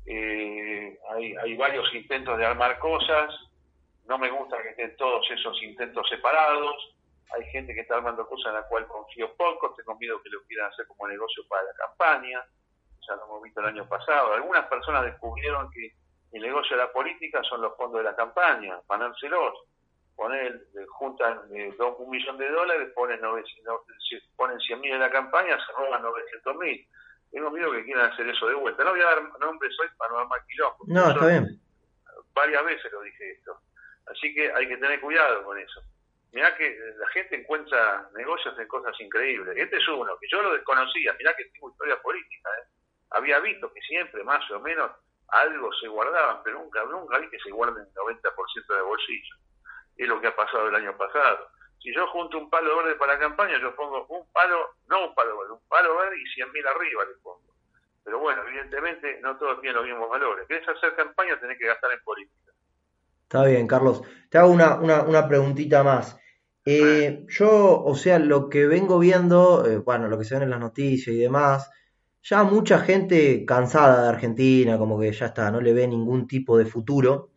Eh, 0.06 0.98
hay, 1.10 1.34
hay 1.36 1.56
varios 1.56 1.92
intentos 1.94 2.38
de 2.38 2.46
armar 2.46 2.78
cosas, 2.78 3.34
no 4.06 4.18
me 4.18 4.30
gusta 4.30 4.62
que 4.62 4.70
estén 4.70 4.96
todos 4.96 5.28
esos 5.30 5.60
intentos 5.62 6.08
separados, 6.08 6.94
hay 7.34 7.44
gente 7.50 7.74
que 7.74 7.80
está 7.80 7.96
armando 7.96 8.26
cosas 8.28 8.46
en 8.46 8.60
la 8.60 8.68
cual 8.68 8.86
confío 8.86 9.34
poco, 9.36 9.74
tengo 9.74 9.96
miedo 9.96 10.22
que 10.22 10.30
lo 10.30 10.42
quieran 10.44 10.70
hacer 10.70 10.86
como 10.86 11.08
negocio 11.08 11.42
para 11.48 11.64
la 11.64 11.72
campaña, 11.74 12.44
ya 13.06 13.16
lo 13.16 13.24
hemos 13.24 13.42
visto 13.42 13.60
el 13.60 13.66
año 13.66 13.88
pasado. 13.88 14.34
Algunas 14.34 14.66
personas 14.66 15.04
descubrieron 15.04 15.70
que 15.70 15.92
el 16.32 16.42
negocio 16.42 16.76
de 16.76 16.82
la 16.84 16.92
política 16.92 17.42
son 17.44 17.62
los 17.62 17.76
fondos 17.76 17.98
de 17.98 18.04
la 18.04 18.16
campaña, 18.16 18.80
ganárselos 18.88 19.54
ponen, 20.16 20.62
juntan 20.88 21.42
eh, 21.54 21.72
un 21.78 22.10
millón 22.10 22.38
de 22.38 22.48
dólares, 22.48 22.90
ponen, 22.94 23.20
900, 23.20 23.80
ponen 24.34 24.58
100 24.58 24.80
mil 24.80 24.92
en 24.92 25.00
la 25.00 25.10
campaña, 25.10 25.56
se 25.64 25.72
roban 25.72 26.02
900 26.02 26.56
mil. 26.56 26.88
Tengo 27.30 27.50
miedo 27.50 27.72
que 27.72 27.84
quieran 27.84 28.10
hacer 28.12 28.28
eso 28.28 28.46
de 28.46 28.54
vuelta. 28.54 28.84
No 28.84 28.90
voy 28.90 29.00
a 29.00 29.04
dar 29.04 29.22
nombres 29.38 29.76
hoy 29.80 29.88
para 29.96 30.10
no 30.12 30.18
dar 30.18 30.28
más 30.28 30.46
quilombo. 30.46 30.84
No, 30.86 31.10
está 31.10 31.26
bien. 31.26 31.60
Varias 32.34 32.64
veces 32.64 32.92
lo 32.92 33.02
dije 33.02 33.32
esto. 33.32 33.60
Así 34.06 34.32
que 34.34 34.52
hay 34.52 34.68
que 34.68 34.76
tener 34.76 35.00
cuidado 35.00 35.44
con 35.44 35.58
eso. 35.58 35.80
Mirá 36.32 36.54
que 36.56 36.78
la 36.98 37.08
gente 37.08 37.36
encuentra 37.36 38.08
negocios 38.14 38.58
en 38.58 38.68
cosas 38.68 38.94
increíbles. 39.00 39.56
Este 39.56 39.76
es 39.76 39.88
uno, 39.88 40.16
que 40.18 40.28
yo 40.30 40.42
lo 40.42 40.52
desconocía. 40.52 41.14
Mirá 41.18 41.34
que 41.34 41.46
tengo 41.46 41.70
historia 41.70 42.00
política. 42.02 42.50
¿eh? 42.60 42.68
Había 43.10 43.40
visto 43.40 43.72
que 43.72 43.80
siempre, 43.80 44.22
más 44.22 44.48
o 44.50 44.60
menos, 44.60 44.90
algo 45.28 45.72
se 45.74 45.88
guardaban, 45.88 46.42
pero 46.44 46.58
nunca, 46.58 46.84
nunca 46.84 47.18
vi 47.18 47.28
que 47.30 47.38
se 47.40 47.50
guarden 47.50 47.84
el 47.84 47.94
90% 47.94 48.74
de 48.74 48.82
bolsillo 48.82 49.36
es 49.96 50.08
lo 50.08 50.20
que 50.20 50.26
ha 50.26 50.36
pasado 50.36 50.68
el 50.68 50.74
año 50.74 50.96
pasado. 50.96 51.48
Si 51.86 51.94
yo 51.94 52.04
junto 52.08 52.36
un 52.36 52.50
palo 52.50 52.78
verde 52.78 52.96
para 52.96 53.12
la 53.12 53.20
campaña, 53.20 53.60
yo 53.62 53.72
pongo 53.76 54.04
un 54.08 54.26
palo, 54.32 54.74
no 54.88 55.06
un 55.06 55.14
palo 55.14 55.38
verde, 55.38 55.52
un 55.52 55.68
palo 55.68 55.96
verde 55.96 56.16
y 56.20 56.26
100 56.34 56.50
mil 56.50 56.66
arriba 56.66 57.04
le 57.04 57.14
pongo. 57.22 57.54
Pero 58.02 58.18
bueno, 58.18 58.42
evidentemente 58.48 59.20
no 59.22 59.38
todos 59.38 59.60
tienen 59.60 59.76
los 59.76 59.86
mismos 59.86 60.10
valores. 60.10 60.48
¿Querés 60.48 60.68
hacer 60.68 60.96
campaña? 60.96 61.38
Tenés 61.38 61.56
que 61.56 61.68
gastar 61.68 61.92
en 61.92 62.02
política. 62.02 62.50
Está 63.22 63.44
bien, 63.44 63.68
Carlos. 63.68 64.02
Te 64.28 64.36
hago 64.36 64.50
una, 64.50 64.80
una, 64.80 65.04
una 65.04 65.28
preguntita 65.28 65.84
más. 65.84 66.18
Eh, 66.64 67.24
yo, 67.28 67.84
o 67.84 67.94
sea, 67.94 68.18
lo 68.18 68.48
que 68.48 68.66
vengo 68.66 68.98
viendo, 68.98 69.64
eh, 69.64 69.76
bueno, 69.76 70.08
lo 70.08 70.18
que 70.18 70.24
se 70.24 70.36
ve 70.36 70.42
en 70.42 70.50
las 70.50 70.58
noticias 70.58 71.14
y 71.14 71.20
demás, 71.20 71.70
ya 72.20 72.42
mucha 72.42 72.80
gente 72.80 73.44
cansada 73.46 74.02
de 74.02 74.08
Argentina, 74.08 74.76
como 74.76 74.98
que 74.98 75.12
ya 75.12 75.26
está, 75.26 75.52
no 75.52 75.60
le 75.60 75.72
ve 75.72 75.86
ningún 75.86 76.26
tipo 76.26 76.58
de 76.58 76.66
futuro 76.66 77.30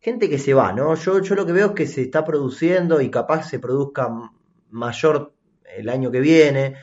gente 0.00 0.30
que 0.30 0.38
se 0.38 0.54
va, 0.54 0.72
¿no? 0.72 0.94
Yo, 0.94 1.20
yo 1.20 1.34
lo 1.34 1.46
que 1.46 1.52
veo 1.52 1.68
es 1.68 1.72
que 1.72 1.86
se 1.86 2.02
está 2.02 2.24
produciendo 2.24 3.00
y 3.00 3.10
capaz 3.10 3.44
se 3.44 3.58
produzca 3.58 4.08
mayor 4.70 5.34
el 5.76 5.88
año 5.88 6.10
que 6.10 6.20
viene, 6.20 6.76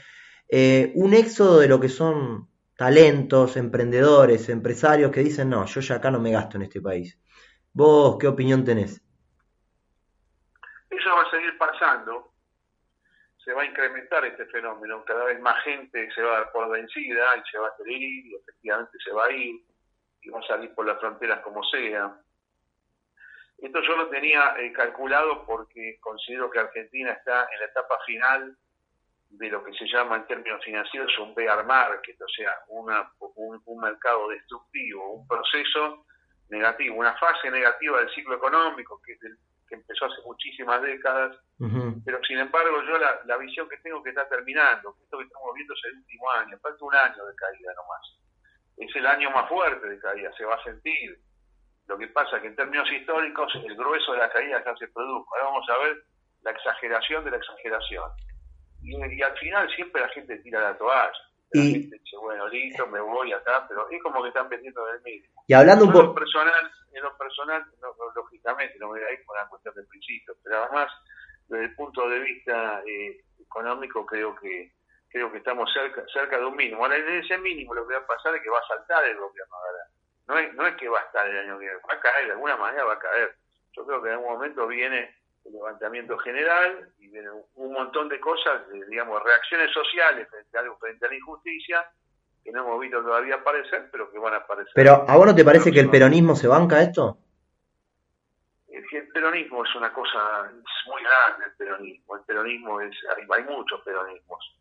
eh, 0.47 0.91
un 0.95 1.13
éxodo 1.13 1.59
de 1.59 1.67
lo 1.67 1.79
que 1.79 1.89
son 1.89 2.47
talentos, 2.77 3.57
emprendedores, 3.57 4.49
empresarios 4.49 5.11
que 5.11 5.21
dicen, 5.21 5.49
no, 5.49 5.65
yo 5.65 5.81
ya 5.81 5.95
acá 5.95 6.11
no 6.11 6.19
me 6.19 6.31
gasto 6.31 6.57
en 6.57 6.63
este 6.63 6.79
país. 6.79 7.19
¿Vos 7.73 8.17
qué 8.19 8.27
opinión 8.27 8.63
tenés? 8.63 9.01
Eso 10.89 11.09
va 11.09 11.23
a 11.23 11.31
seguir 11.31 11.57
pasando, 11.57 12.31
se 13.43 13.51
va 13.51 13.63
a 13.63 13.65
incrementar 13.65 14.23
este 14.25 14.45
fenómeno, 14.45 15.03
cada 15.05 15.25
vez 15.25 15.39
más 15.41 15.61
gente 15.63 16.09
se 16.13 16.21
va 16.21 16.37
a 16.37 16.39
dar 16.41 16.51
por 16.51 16.69
vencida 16.69 17.25
y 17.35 17.49
se 17.51 17.57
va 17.57 17.67
a 17.67 17.75
querer 17.77 18.01
ir, 18.01 18.25
y 18.27 18.35
efectivamente 18.35 18.97
se 19.03 19.11
va 19.11 19.25
a 19.25 19.31
ir, 19.31 19.55
y 20.21 20.29
va 20.29 20.39
a 20.39 20.47
salir 20.47 20.73
por 20.73 20.85
las 20.85 20.99
fronteras 20.99 21.41
como 21.41 21.63
sea 21.63 22.15
esto 23.57 23.81
yo 23.81 23.97
lo 23.97 24.07
tenía 24.09 24.55
eh, 24.59 24.71
calculado 24.71 25.45
porque 25.45 25.97
considero 25.99 26.49
que 26.49 26.59
Argentina 26.59 27.11
está 27.11 27.47
en 27.51 27.59
la 27.59 27.65
etapa 27.65 27.99
final 28.05 28.55
de 29.29 29.49
lo 29.49 29.63
que 29.63 29.73
se 29.73 29.87
llama 29.87 30.17
en 30.17 30.27
términos 30.27 30.63
financieros 30.63 31.11
un 31.19 31.33
bear 31.35 31.65
market, 31.65 32.21
o 32.21 32.27
sea, 32.29 32.51
una, 32.69 33.11
un, 33.19 33.79
mercado 33.81 34.29
destructivo, 34.29 35.13
un 35.13 35.27
proceso 35.27 36.05
negativo, 36.49 36.95
una 36.95 37.13
fase 37.17 37.51
negativa 37.51 37.99
del 37.99 38.09
ciclo 38.11 38.35
económico 38.35 39.01
que, 39.05 39.17
que 39.67 39.75
empezó 39.75 40.05
hace 40.05 40.21
muchísimas 40.25 40.81
décadas, 40.81 41.37
pero 42.05 42.23
sin 42.25 42.39
embargo 42.39 42.81
yo 42.83 42.97
la, 42.97 43.19
la, 43.25 43.37
visión 43.37 43.67
que 43.67 43.77
tengo 43.77 44.01
que 44.01 44.09
está 44.09 44.29
terminando, 44.29 44.95
que 44.95 45.03
esto 45.03 45.17
que 45.17 45.25
estamos 45.25 45.53
viendo 45.55 45.73
es 45.73 45.81
el 45.85 45.97
último 45.97 46.31
año, 46.31 46.57
falta 46.59 46.85
un 46.85 46.95
año 46.95 47.25
de 47.25 47.35
caída 47.35 47.73
nomás. 47.73 48.17
Es 48.77 48.95
el 48.95 49.07
año 49.07 49.31
más 49.31 49.49
fuerte 49.49 49.87
de 49.87 49.99
caída, 49.99 50.31
se 50.37 50.45
va 50.45 50.55
a 50.55 50.63
sentir 50.63 51.19
lo 51.87 51.97
que 51.97 52.07
pasa 52.07 52.35
es 52.35 52.41
que 52.41 52.47
en 52.49 52.55
términos 52.55 52.91
históricos 52.91 53.51
el 53.55 53.75
grueso 53.75 54.11
de 54.11 54.19
la 54.19 54.29
caída 54.29 54.63
ya 54.63 54.75
se 54.75 54.87
produjo. 54.89 55.25
Ahora 55.33 55.45
vamos 55.45 55.69
a 55.69 55.77
ver 55.77 56.03
la 56.43 56.51
exageración 56.51 57.23
de 57.23 57.31
la 57.31 57.37
exageración. 57.37 58.11
Y, 58.83 59.21
al 59.21 59.37
final 59.37 59.69
siempre 59.75 60.01
la 60.01 60.09
gente 60.09 60.37
tira 60.39 60.61
la 60.61 60.77
toalla. 60.77 61.11
La 61.51 61.61
gente 61.61 61.97
dice, 61.97 62.17
bueno, 62.17 62.47
listo, 62.49 62.85
me 62.87 62.99
voy 62.99 63.31
acá, 63.31 63.65
pero 63.69 63.89
es 63.89 64.03
como 64.03 64.21
que 64.21 64.27
están 64.27 64.49
vendiendo 64.49 64.85
del 64.85 65.01
mismo. 65.01 65.43
Y 65.47 65.53
hablando 65.53 65.85
un 65.85 65.93
poco... 65.93 66.13
personal, 66.13 66.71
en 66.91 67.03
lo 67.03 67.17
personal, 67.17 67.65
lógicamente, 68.15 68.77
no 68.79 68.87
me 68.87 68.99
voy 68.99 69.09
a 69.09 69.13
ir 69.13 69.25
por 69.25 69.37
una 69.37 69.47
cuestión 69.47 69.73
de 69.75 69.83
principio, 69.83 70.35
pero 70.43 70.63
además, 70.63 70.91
desde 71.47 71.65
el 71.65 71.75
punto 71.75 72.09
de 72.09 72.19
vista 72.19 72.81
eh, 72.85 73.23
económico, 73.39 74.05
creo 74.05 74.35
que 74.35 74.73
creo 75.09 75.31
que 75.31 75.37
estamos 75.37 75.71
cerca, 75.71 76.03
cerca 76.11 76.37
de 76.37 76.45
un 76.45 76.55
mínimo. 76.55 76.83
Ahora, 76.83 76.97
en 76.97 77.23
ese 77.23 77.37
mínimo 77.37 77.73
lo 77.73 77.87
que 77.87 77.93
va 77.93 78.01
a 78.01 78.07
pasar 78.07 78.35
es 78.35 78.43
que 78.43 78.49
va 78.49 78.59
a 78.59 78.67
saltar 78.67 79.05
el 79.05 79.17
gobierno 79.17 79.55
ahora 79.55 79.96
no 80.27 80.37
es, 80.37 80.53
no 80.55 80.67
es 80.67 80.75
que 80.75 80.89
va 80.89 80.99
a 80.99 81.03
estar 81.03 81.27
el 81.27 81.37
año 81.37 81.57
que 81.57 81.65
viene, 81.65 81.79
va 81.89 81.93
a 81.95 81.99
caer, 81.99 82.25
de 82.25 82.31
alguna 82.33 82.57
manera 82.57 82.83
va 82.83 82.93
a 82.93 82.99
caer. 82.99 83.35
Yo 83.73 83.85
creo 83.85 84.01
que 84.01 84.09
en 84.09 84.15
algún 84.15 84.33
momento 84.33 84.67
viene 84.67 85.15
el 85.45 85.53
levantamiento 85.53 86.17
general 86.17 86.89
y 86.99 87.07
viene 87.07 87.29
un 87.55 87.73
montón 87.73 88.09
de 88.09 88.19
cosas, 88.19 88.61
digamos, 88.89 89.23
reacciones 89.23 89.71
sociales 89.71 90.27
frente 90.29 90.57
a, 90.57 90.75
frente 90.75 91.05
a 91.05 91.09
la 91.09 91.15
injusticia 91.15 91.85
que 92.43 92.51
no 92.51 92.61
hemos 92.61 92.79
visto 92.79 93.01
todavía 93.01 93.35
aparecer, 93.35 93.89
pero 93.91 94.09
que 94.11 94.19
van 94.19 94.33
a 94.33 94.37
aparecer. 94.37 94.71
Pero, 94.73 95.05
¿a 95.07 95.17
vos 95.17 95.25
no 95.25 95.35
te 95.35 95.43
parece 95.43 95.71
que 95.71 95.81
el 95.81 95.89
peronismo 95.89 96.35
se 96.35 96.47
banca 96.47 96.81
esto? 96.81 97.17
El 98.69 99.07
peronismo 99.09 99.65
es 99.65 99.75
una 99.75 99.91
cosa 99.91 100.49
muy 100.85 101.03
grande, 101.03 101.45
el 101.45 101.55
peronismo. 101.57 102.15
El 102.15 102.23
peronismo 102.23 102.79
es, 102.79 102.95
hay, 103.15 103.25
hay 103.29 103.43
muchos 103.43 103.81
peronismos. 103.81 104.57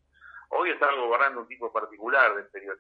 Hoy 0.49 0.71
está 0.71 0.93
gobernando 0.95 1.43
un 1.43 1.49
tipo 1.49 1.73
particular 1.73 2.35
de, 2.35 2.43
de, 2.43 2.71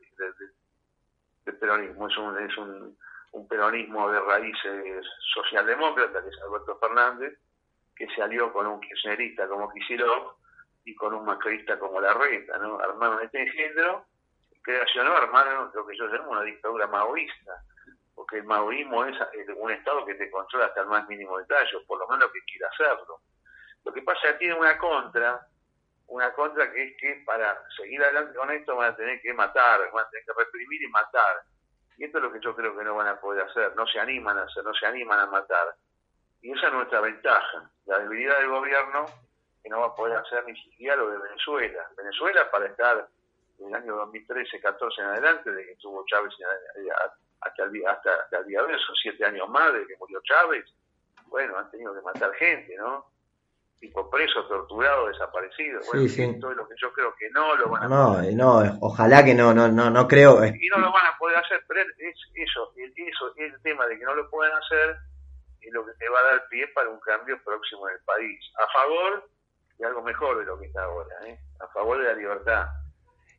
el 1.46 1.56
peronismo, 1.58 2.08
es 2.08 2.16
un, 2.18 2.38
es 2.38 2.56
un, 2.58 2.96
peronismo 3.48 4.10
de 4.10 4.20
raíces 4.20 5.06
socialdemócratas, 5.34 6.24
que 6.24 6.30
es 6.30 6.42
Alberto 6.42 6.78
Fernández, 6.78 7.38
que 7.94 8.06
se 8.08 8.22
alió 8.22 8.52
con 8.52 8.66
un 8.66 8.80
kirchnerista 8.80 9.46
como 9.46 9.70
Kicillof 9.72 10.34
y 10.84 10.94
con 10.94 11.14
un 11.14 11.24
macrista 11.24 11.78
como 11.78 12.00
Larreta, 12.00 12.58
¿no? 12.58 12.78
Armaron 12.78 13.22
este 13.22 13.42
engendro, 13.42 14.06
creacionó, 14.62 15.16
armaron 15.16 15.70
lo 15.74 15.86
que 15.86 15.96
yo 15.96 16.06
llamo 16.06 16.32
una 16.32 16.42
dictadura 16.42 16.86
maoísta, 16.86 17.62
porque 18.14 18.38
el 18.38 18.44
maoísmo 18.44 19.04
es 19.04 19.16
un 19.56 19.70
Estado 19.70 20.04
que 20.06 20.14
te 20.14 20.30
controla 20.30 20.66
hasta 20.66 20.80
el 20.80 20.86
más 20.86 21.06
mínimo 21.08 21.38
detalle, 21.38 21.78
por 21.86 21.98
lo 21.98 22.08
menos 22.08 22.30
que 22.32 22.40
quiera 22.42 22.68
hacerlo. 22.68 23.20
Lo 23.84 23.92
que 23.92 24.02
pasa 24.02 24.28
es 24.28 24.32
que 24.32 24.38
tiene 24.38 24.54
una 24.54 24.78
contra, 24.78 25.46
una 26.08 26.32
contra 26.32 26.70
que 26.72 26.82
es 26.82 26.96
que 26.98 27.22
para 27.26 27.60
seguir 27.76 28.02
adelante 28.02 28.36
con 28.36 28.50
esto 28.50 28.76
van 28.76 28.92
a 28.92 28.96
tener 28.96 29.20
que 29.20 29.32
matar, 29.34 29.90
van 29.92 30.04
a 30.04 30.10
tener 30.10 30.24
que 30.24 30.32
reprimir 30.32 30.82
y 30.82 30.88
matar. 30.88 31.42
Y 31.98 32.04
esto 32.04 32.18
es 32.18 32.24
lo 32.24 32.32
que 32.32 32.40
yo 32.40 32.54
creo 32.54 32.76
que 32.76 32.84
no 32.84 32.94
van 32.94 33.08
a 33.08 33.20
poder 33.20 33.44
hacer, 33.44 33.74
no 33.74 33.86
se 33.86 33.98
animan 33.98 34.38
a 34.38 34.42
hacer, 34.42 34.62
no 34.62 34.74
se 34.74 34.86
animan 34.86 35.20
a 35.20 35.26
matar. 35.26 35.74
Y 36.42 36.52
esa 36.52 36.68
es 36.68 36.72
nuestra 36.72 37.00
ventaja. 37.00 37.70
La 37.86 37.98
debilidad 37.98 38.38
del 38.38 38.50
gobierno 38.50 39.06
que 39.62 39.70
no 39.70 39.80
va 39.80 39.86
a 39.86 39.94
poder 39.96 40.16
hacer 40.18 40.44
ni 40.44 40.56
siquiera 40.62 40.96
lo 40.96 41.10
de 41.10 41.18
Venezuela. 41.18 41.90
Venezuela 41.96 42.50
para 42.50 42.66
estar 42.66 43.08
en 43.58 43.68
el 43.68 43.74
año 43.74 43.96
2013, 43.96 44.60
14 44.60 45.00
en 45.00 45.06
adelante, 45.08 45.50
de 45.50 45.64
que 45.64 45.72
estuvo 45.72 46.04
Chávez 46.06 46.32
hasta 47.40 47.64
el, 47.64 47.86
hasta, 47.86 48.14
hasta 48.14 48.38
el 48.38 48.46
día 48.46 48.62
de 48.62 48.74
eso, 48.74 48.92
siete 49.02 49.24
años 49.24 49.48
más 49.48 49.72
de 49.72 49.86
que 49.86 49.96
murió 49.96 50.20
Chávez, 50.22 50.64
bueno, 51.26 51.58
han 51.58 51.70
tenido 51.70 51.94
que 51.94 52.00
matar 52.02 52.32
gente, 52.34 52.76
¿no? 52.76 53.06
Tipo 53.78 54.08
preso, 54.10 54.46
torturado, 54.46 55.08
desaparecido. 55.08 55.80
Bueno, 55.86 56.08
sí, 56.08 56.22
esto 56.22 56.50
es 56.50 56.56
lo 56.56 56.66
que 56.66 56.74
yo 56.80 56.92
creo 56.92 57.14
que 57.14 57.28
no 57.30 57.54
lo 57.56 57.68
van 57.68 57.84
a 57.84 57.88
no, 57.88 58.22
No, 58.32 58.78
ojalá 58.80 59.22
que 59.24 59.34
no, 59.34 59.52
no, 59.52 59.68
no, 59.68 59.90
no 59.90 60.08
creo. 60.08 60.42
Eh. 60.42 60.54
Y 60.58 60.68
no 60.68 60.78
lo 60.78 60.90
van 60.92 61.06
a 61.06 61.18
poder 61.18 61.36
hacer, 61.36 61.62
pero 61.68 61.82
es 61.82 62.16
eso, 62.34 62.72
el, 62.76 62.92
eso, 62.96 63.32
el 63.36 63.60
tema 63.62 63.86
de 63.86 63.98
que 63.98 64.04
no 64.04 64.14
lo 64.14 64.30
pueden 64.30 64.54
hacer 64.54 64.96
es 65.60 65.72
lo 65.72 65.84
que 65.84 65.92
te 65.94 66.08
va 66.08 66.18
a 66.20 66.32
dar 66.32 66.48
pie 66.48 66.66
para 66.68 66.88
un 66.88 67.00
cambio 67.00 67.38
próximo 67.44 67.88
en 67.88 67.96
el 67.96 68.00
país. 68.04 68.40
A 68.56 68.66
favor 68.72 69.28
de 69.78 69.86
algo 69.86 70.02
mejor 70.02 70.38
de 70.38 70.46
lo 70.46 70.58
que 70.58 70.66
está 70.66 70.84
ahora, 70.84 71.14
¿eh? 71.26 71.38
a 71.60 71.68
favor 71.68 71.98
de 71.98 72.04
la 72.04 72.14
libertad. 72.14 72.66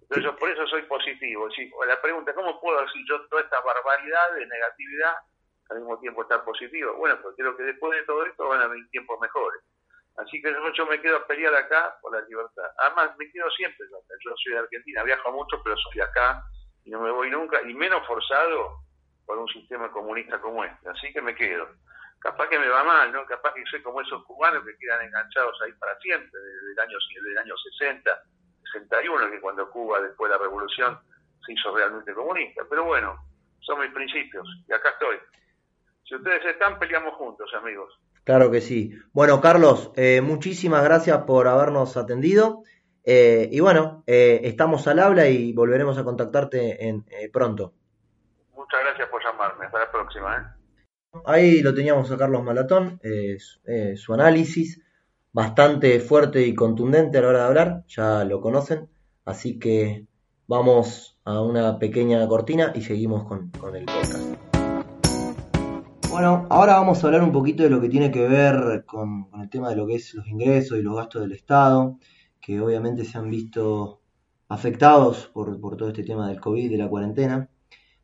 Entonces, 0.02 0.24
yo 0.24 0.36
por 0.38 0.50
eso 0.50 0.66
soy 0.68 0.84
positivo. 0.84 1.50
Sí, 1.52 1.70
la 1.86 2.02
pregunta, 2.02 2.34
¿cómo 2.34 2.62
puedo 2.62 2.80
decir 2.82 3.04
yo 3.10 3.28
toda 3.28 3.42
esta 3.42 3.60
barbaridad 3.60 4.36
de 4.36 4.46
negatividad 4.46 5.16
al 5.70 5.80
mismo 5.80 6.00
tiempo 6.00 6.22
estar 6.22 6.46
positivo? 6.46 6.96
Bueno, 6.96 7.20
porque 7.22 7.42
creo 7.42 7.58
que 7.58 7.64
después 7.64 8.00
de 8.00 8.06
todo 8.06 8.26
esto 8.26 8.48
van 8.48 8.62
a 8.62 8.68
venir 8.68 8.88
tiempos 8.90 9.20
mejores. 9.20 9.62
Así 10.18 10.42
que 10.42 10.54
yo 10.74 10.86
me 10.88 11.00
quedo 11.00 11.18
a 11.18 11.28
pelear 11.28 11.54
acá 11.54 11.96
por 12.02 12.12
la 12.12 12.28
libertad. 12.28 12.66
Además, 12.80 13.16
me 13.18 13.32
quedo 13.32 13.50
siempre 13.52 13.86
Yo 13.90 14.34
soy 14.44 14.54
de 14.54 14.60
Argentina, 14.60 15.04
viajo 15.04 15.32
mucho, 15.32 15.62
pero 15.64 15.78
soy 15.78 16.02
acá 16.02 16.44
y 16.84 16.90
no 16.90 17.02
me 17.02 17.12
voy 17.12 17.30
nunca, 17.30 17.62
y 17.62 17.74
menos 17.74 18.06
forzado 18.08 18.80
por 19.26 19.38
un 19.38 19.48
sistema 19.50 19.92
comunista 19.92 20.40
como 20.40 20.64
este. 20.64 20.90
Así 20.90 21.12
que 21.12 21.22
me 21.22 21.36
quedo. 21.36 21.68
Capaz 22.20 22.48
que 22.48 22.58
me 22.58 22.68
va 22.68 22.84
mal, 22.84 23.12
¿no? 23.12 23.26
Capaz 23.26 23.54
que 23.54 23.64
soy 23.70 23.82
como 23.84 24.02
esos 24.02 24.24
cubanos 24.26 24.64
que 24.66 24.76
quedan 24.78 25.06
enganchados 25.06 25.62
ahí 25.62 25.74
para 25.74 25.96
siempre, 26.00 26.40
desde 26.40 26.72
el 26.72 26.80
año, 26.80 26.98
desde 27.14 27.32
el 27.32 27.38
año 27.38 27.58
60, 27.58 28.24
61, 28.72 29.32
que 29.32 29.42
cuando 29.42 29.70
Cuba, 29.70 30.00
después 30.02 30.32
de 30.32 30.38
la 30.38 30.44
revolución, 30.44 31.00
se 31.46 31.54
hizo 31.54 31.76
realmente 31.76 32.14
comunista. 32.14 32.64
Pero 32.70 32.86
bueno, 32.86 33.20
son 33.60 33.82
mis 33.82 33.92
principios, 33.92 34.48
y 34.68 34.74
acá 34.74 34.90
estoy. 34.90 35.20
Si 36.06 36.16
ustedes 36.16 36.44
están, 36.46 36.80
peleamos 36.80 37.14
juntos, 37.16 37.54
amigos. 37.54 38.00
Claro 38.28 38.52
que 38.52 38.60
sí. 38.60 38.92
Bueno, 39.14 39.40
Carlos, 39.40 39.94
eh, 39.96 40.20
muchísimas 40.20 40.84
gracias 40.84 41.20
por 41.20 41.48
habernos 41.48 41.96
atendido. 41.96 42.64
Eh, 43.06 43.48
y 43.50 43.62
bueno, 43.62 44.04
eh, 44.06 44.42
estamos 44.44 44.86
al 44.90 45.00
habla 45.00 45.30
y 45.30 45.54
volveremos 45.54 45.98
a 45.98 46.04
contactarte 46.04 46.90
en, 46.90 47.06
pronto. 47.32 47.72
Muchas 48.54 48.82
gracias 48.84 49.08
por 49.08 49.24
llamarme. 49.24 49.68
Hasta 49.68 49.80
la 49.80 49.92
próxima. 49.94 50.58
Ahí 51.26 51.62
lo 51.62 51.74
teníamos 51.74 52.12
a 52.12 52.18
Carlos 52.18 52.44
Malatón, 52.44 53.00
su 53.96 54.14
análisis 54.14 54.82
bastante 55.32 56.02
fuerte 56.02 56.42
y 56.42 56.54
contundente 56.54 57.20
a 57.20 57.22
la 57.22 57.28
hora 57.30 57.40
de 57.40 57.46
hablar, 57.46 57.84
ya 57.88 58.26
lo 58.26 58.42
conocen, 58.42 58.90
así 59.24 59.58
que 59.58 60.06
vamos 60.48 61.18
a 61.24 61.42
una 61.42 61.80
pequeña 61.80 62.28
cortina 62.28 62.74
y 62.76 62.82
seguimos 62.82 63.24
con, 63.26 63.52
con 63.52 63.74
el 63.74 63.86
podcast. 63.86 64.47
Bueno, 66.18 66.48
ahora 66.50 66.74
vamos 66.74 67.04
a 67.04 67.06
hablar 67.06 67.22
un 67.22 67.32
poquito 67.32 67.62
de 67.62 67.70
lo 67.70 67.80
que 67.80 67.90
tiene 67.90 68.10
que 68.10 68.28
ver 68.28 68.86
con, 68.88 69.28
el 69.40 69.52
tema 69.52 69.70
de 69.70 69.76
lo 69.76 69.86
que 69.86 69.98
es 69.98 70.16
los 70.16 70.26
ingresos 70.28 70.80
y 70.80 70.82
los 70.82 70.96
gastos 70.96 71.22
del 71.22 71.32
Estado, 71.34 72.00
que 72.42 72.60
obviamente 72.60 73.06
se 73.06 73.20
han 73.20 73.30
visto 73.30 74.02
afectados 74.50 75.28
por, 75.32 75.60
todo 75.78 75.90
este 75.90 76.02
tema 76.04 76.28
del 76.28 76.40
COVID, 76.40 76.72
de 76.72 76.78
la 76.80 76.90
cuarentena. 76.90 77.48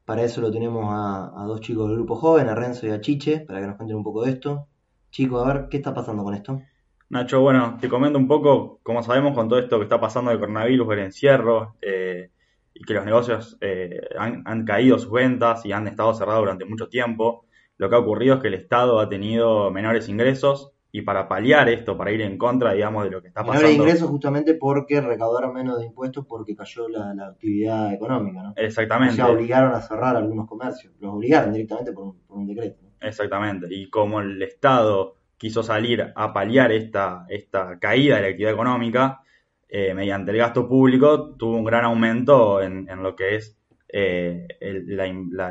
Para 0.05 0.22
eso 0.22 0.41
lo 0.41 0.51
tenemos 0.51 0.86
a, 0.89 1.43
dos 1.48 1.60
chicos 1.62 1.88
del 1.88 1.96
grupo 1.96 2.15
joven, 2.15 2.50
a 2.50 2.53
Renzo 2.53 2.86
y 2.86 2.91
a 2.91 3.01
Chiche, 3.01 3.39
para 3.39 3.60
que 3.60 3.65
nos 3.65 3.77
cuenten 3.77 3.98
un 3.98 4.03
poco 4.03 4.24
de 4.25 4.29
esto. 4.29 4.67
Chicos, 5.10 5.43
a 5.43 5.51
ver, 5.51 5.67
¿qué 5.72 5.77
está 5.77 5.91
pasando 5.91 6.24
con 6.24 6.36
esto? 6.36 6.62
Nacho, 7.10 7.41
bueno, 7.41 7.79
te 7.82 7.89
comento 7.89 8.19
un 8.19 8.28
poco, 8.28 8.80
como 8.84 9.02
sabemos, 9.02 9.34
con 9.34 9.49
todo 9.49 9.58
esto 9.58 9.80
que 9.80 9.86
está 9.86 9.99
pasando 9.99 10.30
del 10.30 10.39
coronavirus, 10.39 10.93
el 10.93 10.99
encierro, 10.99 11.78
eh, 11.82 12.30
y 12.76 12.84
que 12.84 12.93
los 12.93 13.06
negocios 13.06 13.58
eh, 13.60 14.02
han, 14.19 14.43
han, 14.45 14.65
caído 14.65 14.99
sus 14.99 15.12
ventas 15.12 15.65
y 15.65 15.71
han 15.71 15.88
estado 15.88 16.13
cerrados 16.13 16.43
durante 16.43 16.65
mucho 16.65 16.88
tiempo 16.89 17.45
lo 17.84 17.89
que 17.89 17.96
ha 17.96 18.00
ocurrido 18.00 18.36
es 18.36 18.41
que 18.41 18.48
el 18.48 18.54
Estado 18.54 19.02
ha 19.02 19.10
tenido 19.10 19.69
menores 19.69 20.08
ingresos 20.08 20.72
y 20.89 21.02
para 21.02 21.28
paliar 21.28 21.67
esto, 21.67 21.98
para 21.98 22.12
ir 22.12 22.22
en 22.22 22.38
contra, 22.38 22.72
digamos, 22.72 23.04
de 23.04 23.10
lo 23.10 23.22
que 23.22 23.28
está 23.28 23.41
pasando. 23.41 23.67
Menores 23.67 23.78
ingresos 23.78 24.10
justamente 24.10 24.54
porque 24.54 25.02
recaudaron 25.02 25.54
menos 25.54 25.80
de 25.80 25.88
impuestos 25.88 26.26
porque 26.26 26.56
cayó 26.56 26.88
la, 26.88 27.12
actividad 27.28 27.93
económica, 27.93 28.41
¿no? 28.41 28.54
Exactamente. 28.56 29.15
O 29.15 29.26
sea, 29.26 29.28
obligaron 29.28 29.74
a 29.74 29.82
cerrar 29.82 30.15
algunos 30.15 30.48
comercios, 30.48 30.93
los 31.02 31.13
obligaron 31.13 31.52
directamente 31.52 31.91
por 31.91 32.15
un, 32.30 32.48
decreto. 32.48 32.80
Exactamente. 33.02 33.67
Y 33.69 33.89
como 33.89 34.22
el 34.22 34.41
Estado 34.41 35.15
quiso 35.36 35.62
salir 35.62 36.13
a 36.15 36.32
paliar 36.32 36.72
esta, 36.72 37.26
esta 37.28 37.80
caída 37.80 38.15
de 38.15 38.22
la 38.22 38.28
actividad 38.30 38.54
económica, 38.54 39.24
eh, 39.67 39.93
mediante 39.93 40.32
el 40.32 40.38
gasto 40.38 40.69
público, 40.69 41.36
tuvo 41.36 41.58
un 41.58 41.65
gran 41.65 41.84
aumento 41.84 42.62
en, 42.62 42.88
lo 43.04 43.13
que 43.13 43.36
es 43.36 43.58
eh, 43.89 44.48
el, 44.62 44.96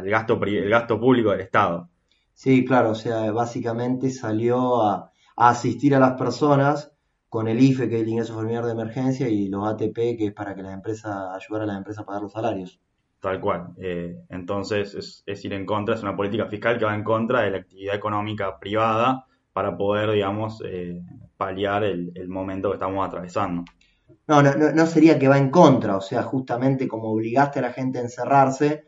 gasto, 0.09 0.40
el 0.45 0.71
gasto 0.71 0.99
público 0.99 1.33
del 1.33 1.42
Estado. 1.42 1.90
Sí, 2.35 2.64
claro, 2.64 2.90
o 2.90 2.95
sea, 2.95 3.31
básicamente 3.33 4.11
salió 4.11 4.83
a, 4.83 5.12
asistir 5.37 5.95
a 5.95 5.99
las 5.99 6.12
personas 6.12 6.92
con 7.29 7.49
el 7.49 7.61
IFE, 7.61 7.88
que 7.88 7.97
es 7.97 8.03
el 8.03 8.09
ingreso 8.09 8.35
familiar 8.35 8.64
de 8.64 8.73
emergencia, 8.73 9.29
y 9.29 9.49
los 9.49 9.66
ATP, 9.66 10.16
que 10.16 10.27
es 10.27 10.33
para 10.33 10.55
que 10.55 10.62
las 10.62 10.75
empresas, 10.75 11.14
ayudar 11.35 11.62
a 11.62 11.66
las 11.66 11.79
empresas 11.79 12.03
a 12.03 12.07
pagar 12.07 12.23
los 12.23 12.33
salarios. 12.33 12.81
Tal 13.23 13.40
cual. 13.40 13.68
Eh, 13.81 14.25
entonces 14.31 15.23
es, 15.25 15.45
ir 15.45 15.53
en 15.53 15.64
contra, 15.64 15.95
es 15.95 16.03
una 16.03 16.16
política 16.16 16.47
fiscal 16.47 16.77
que 16.77 16.85
va 16.85 16.95
en 16.95 17.05
contra 17.05 17.42
de 17.42 17.53
la 17.53 17.59
actividad 17.59 17.95
económica 17.95 18.59
privada 18.59 19.27
para 19.53 19.77
poder, 19.77 20.11
digamos, 20.11 20.61
eh, 20.66 21.01
paliar 21.37 21.85
el, 21.85 22.29
momento 22.29 22.71
que 22.71 22.75
estamos 22.75 23.07
atravesando. 23.07 23.64
No, 24.27 24.42
no, 24.42 24.53
no, 24.53 24.87
sería 24.87 25.21
que 25.21 25.29
va 25.29 25.38
en 25.38 25.51
contra, 25.51 25.97
o 25.97 26.01
sea, 26.01 26.25
justamente 26.25 26.88
como 26.88 27.12
obligaste 27.12 27.61
a 27.61 27.62
la 27.62 27.73
gente 27.73 28.01
a 28.01 28.03
encerrarse, 28.03 28.87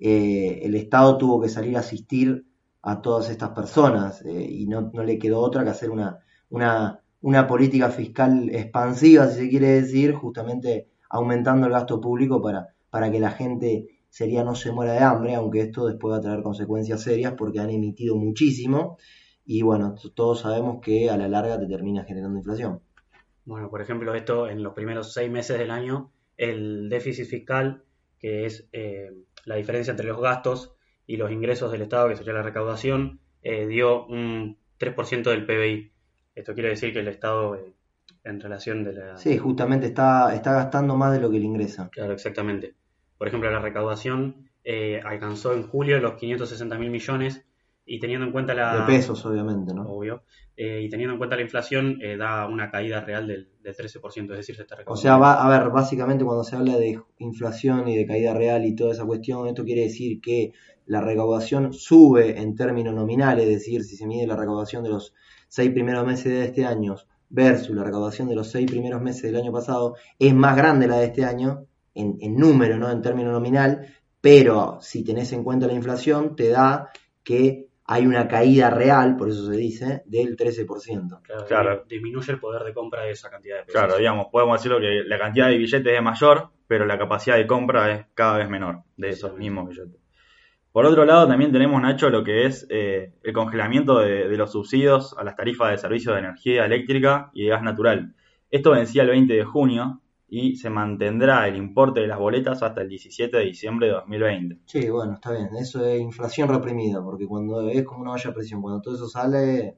eh, 0.00 0.60
el 0.64 0.74
Estado 0.74 1.16
tuvo 1.16 1.40
que 1.40 1.48
salir 1.48 1.76
a 1.76 1.80
asistir 1.80 2.47
a 2.90 3.02
todas 3.02 3.28
estas 3.28 3.50
personas 3.50 4.24
eh, 4.24 4.46
y 4.48 4.66
no, 4.66 4.90
no, 4.92 5.02
le 5.02 5.18
quedó 5.18 5.40
otra 5.40 5.62
que 5.62 5.70
hacer 5.70 5.90
una, 5.90 6.20
una, 6.48 7.00
una, 7.20 7.46
política 7.46 7.90
fiscal 7.90 8.48
expansiva, 8.50 9.26
si 9.28 9.40
se 9.40 9.48
quiere 9.50 9.68
decir, 9.80 10.14
justamente 10.14 10.88
aumentando 11.10 11.66
el 11.66 11.72
gasto 11.72 12.00
público 12.00 12.40
para, 12.40 12.68
para 12.88 13.10
que 13.10 13.20
la 13.20 13.30
gente 13.30 13.88
sería 14.08 14.42
no 14.42 14.54
se 14.54 14.72
muera 14.72 14.94
de 14.94 15.00
hambre, 15.00 15.34
aunque 15.34 15.60
esto 15.60 15.86
después 15.86 16.14
va 16.14 16.18
a 16.18 16.22
traer 16.22 16.42
consecuencias 16.42 17.02
serias 17.02 17.34
porque 17.36 17.60
han 17.60 17.68
emitido 17.68 18.16
muchísimo 18.16 18.96
y 19.44 19.60
bueno, 19.62 19.94
todos 20.14 20.40
sabemos 20.40 20.80
que 20.82 21.10
a 21.10 21.18
la 21.18 21.28
larga 21.28 21.58
te 21.58 21.66
termina 21.66 22.04
generando 22.04 22.38
inflación. 22.38 22.80
Bueno, 23.44 23.68
por 23.68 23.82
ejemplo, 23.82 24.14
esto 24.14 24.48
en 24.48 24.62
los 24.62 24.72
primeros 24.72 25.12
seis 25.12 25.30
meses 25.30 25.58
del 25.58 25.70
año, 25.70 26.10
el 26.38 26.88
déficit 26.88 27.26
fiscal, 27.26 27.84
que 28.18 28.46
es 28.46 28.66
eh, 28.72 29.10
la 29.44 29.56
diferencia 29.56 29.90
entre 29.90 30.06
los 30.06 30.20
gastos 30.20 30.77
y 31.08 31.16
los 31.16 31.32
ingresos 31.32 31.72
del 31.72 31.82
Estado, 31.82 32.08
que 32.08 32.16
sería 32.16 32.34
la 32.34 32.42
recaudación, 32.42 33.18
eh, 33.42 33.66
dio 33.66 34.04
un 34.06 34.58
3% 34.78 35.30
del 35.30 35.46
PBI. 35.46 35.90
Esto 36.34 36.52
quiere 36.52 36.68
decir 36.68 36.92
que 36.92 37.00
el 37.00 37.08
Estado, 37.08 37.56
eh, 37.56 37.72
en 38.24 38.38
relación 38.38 38.84
de 38.84 38.92
la... 38.92 39.16
Sí, 39.16 39.38
justamente 39.38 39.86
está, 39.86 40.34
está 40.34 40.52
gastando 40.52 40.96
más 40.96 41.12
de 41.12 41.20
lo 41.20 41.30
que 41.30 41.38
le 41.38 41.46
ingresa. 41.46 41.88
Claro, 41.88 42.12
exactamente. 42.12 42.74
Por 43.16 43.26
ejemplo, 43.26 43.50
la 43.50 43.58
recaudación 43.58 44.50
eh, 44.64 45.00
alcanzó 45.02 45.54
en 45.54 45.66
julio 45.66 45.98
los 45.98 46.14
560 46.16 46.76
mil 46.76 46.90
millones 46.90 47.42
y 47.88 47.98
teniendo 47.98 48.26
en 48.26 48.32
cuenta 48.32 48.54
la... 48.54 48.80
De 48.80 48.82
pesos, 48.82 49.24
obviamente, 49.24 49.72
¿no? 49.72 49.82
Obvio. 49.88 50.22
Eh, 50.56 50.82
y 50.82 50.90
teniendo 50.90 51.14
en 51.14 51.18
cuenta 51.18 51.36
la 51.36 51.42
inflación, 51.42 51.98
eh, 52.02 52.16
da 52.16 52.46
una 52.46 52.70
caída 52.70 53.00
real 53.00 53.26
del, 53.26 53.48
13%, 53.64 54.30
es 54.30 54.36
decir, 54.36 54.56
se 54.56 54.62
está 54.62 54.76
O 54.86 54.96
sea, 54.96 55.16
va, 55.16 55.44
a 55.44 55.48
ver, 55.48 55.70
básicamente 55.70 56.24
cuando 56.24 56.44
se 56.44 56.56
habla 56.56 56.76
de 56.76 57.00
inflación 57.18 57.88
y 57.88 57.96
de 57.96 58.06
caída 58.06 58.34
real 58.34 58.64
y 58.64 58.74
toda 58.74 58.92
esa 58.92 59.04
cuestión, 59.04 59.46
esto 59.46 59.64
quiere 59.64 59.82
decir 59.82 60.20
que 60.20 60.52
la 60.86 61.00
recaudación 61.00 61.72
sube 61.72 62.40
en 62.40 62.54
términos 62.54 62.94
nominales, 62.94 63.46
es 63.46 63.54
decir, 63.54 63.84
si 63.84 63.96
se 63.96 64.06
mide 64.06 64.26
la 64.26 64.36
recaudación 64.36 64.82
de 64.82 64.90
los 64.90 65.14
seis 65.48 65.70
primeros 65.70 66.06
meses 66.06 66.32
de 66.32 66.44
este 66.44 66.64
año 66.64 66.96
versus 67.30 67.76
la 67.76 67.84
recaudación 67.84 68.28
de 68.28 68.34
los 68.34 68.50
seis 68.50 68.70
primeros 68.70 69.00
meses 69.02 69.22
del 69.22 69.36
año 69.36 69.52
pasado, 69.52 69.96
es 70.18 70.34
más 70.34 70.56
grande 70.56 70.86
la 70.86 70.98
de 70.98 71.06
este 71.06 71.24
año 71.24 71.66
en, 71.94 72.16
en 72.20 72.36
número, 72.36 72.78
¿no? 72.78 72.90
En 72.90 73.02
términos 73.02 73.32
nominal, 73.32 73.86
pero 74.20 74.78
si 74.80 75.04
tenés 75.04 75.32
en 75.32 75.44
cuenta 75.44 75.66
la 75.66 75.74
inflación, 75.74 76.36
te 76.36 76.48
da 76.48 76.90
que 77.22 77.67
hay 77.90 78.06
una 78.06 78.28
caída 78.28 78.68
real, 78.68 79.16
por 79.16 79.30
eso 79.30 79.46
se 79.46 79.56
dice, 79.56 80.02
del 80.04 80.36
13%. 80.36 81.20
Claro, 81.48 81.84
disminuye 81.88 82.30
el 82.30 82.38
poder 82.38 82.62
de 82.62 82.74
compra 82.74 83.04
de 83.04 83.12
esa 83.12 83.30
cantidad 83.30 83.56
de 83.56 83.62
pesos. 83.64 83.80
Claro, 83.80 83.96
digamos, 83.96 84.26
podemos 84.30 84.58
decirlo 84.58 84.78
que 84.78 85.04
la 85.06 85.18
cantidad 85.18 85.48
de 85.48 85.56
billetes 85.56 85.96
es 85.96 86.02
mayor, 86.02 86.50
pero 86.66 86.84
la 86.84 86.98
capacidad 86.98 87.36
de 87.36 87.46
compra 87.46 87.90
es 87.90 88.06
cada 88.12 88.36
vez 88.36 88.50
menor 88.50 88.82
de 88.98 89.08
esos 89.08 89.34
mismos 89.38 89.70
billetes. 89.70 89.98
Por 90.70 90.84
otro 90.84 91.06
lado, 91.06 91.26
también 91.26 91.50
tenemos, 91.50 91.80
Nacho, 91.80 92.10
lo 92.10 92.22
que 92.22 92.44
es 92.44 92.66
eh, 92.68 93.14
el 93.22 93.32
congelamiento 93.32 94.00
de, 94.00 94.28
de, 94.28 94.36
los 94.36 94.52
subsidios 94.52 95.16
a 95.16 95.24
las 95.24 95.34
tarifas 95.34 95.70
de 95.70 95.78
servicio 95.78 96.12
de 96.12 96.18
energía 96.18 96.66
eléctrica 96.66 97.30
y 97.32 97.44
de 97.44 97.48
gas 97.48 97.62
natural. 97.62 98.14
Esto 98.50 98.72
vencía 98.72 99.02
el 99.04 99.08
20 99.08 99.32
de 99.32 99.44
junio 99.44 100.02
y 100.28 100.56
se 100.56 100.68
mantendrá 100.70 101.48
el 101.48 101.56
importe 101.56 102.00
de 102.00 102.06
las 102.06 102.18
boletas 102.18 102.62
hasta 102.62 102.82
el 102.82 102.88
17 102.88 103.36
de 103.36 103.44
diciembre 103.44 103.86
de 103.88 103.92
2020. 103.94 104.58
Sí, 104.66 104.88
bueno, 104.90 105.14
está 105.14 105.32
bien. 105.32 105.48
Eso 105.58 105.84
es 105.86 106.00
inflación 106.00 106.48
reprimida, 106.48 107.02
porque 107.02 107.26
cuando 107.26 107.68
es 107.68 107.82
como 107.84 108.02
una 108.02 108.10
valla 108.12 108.32
presión, 108.34 108.60
cuando 108.60 108.80
todo 108.82 108.94
eso 108.94 109.08
sale, 109.08 109.76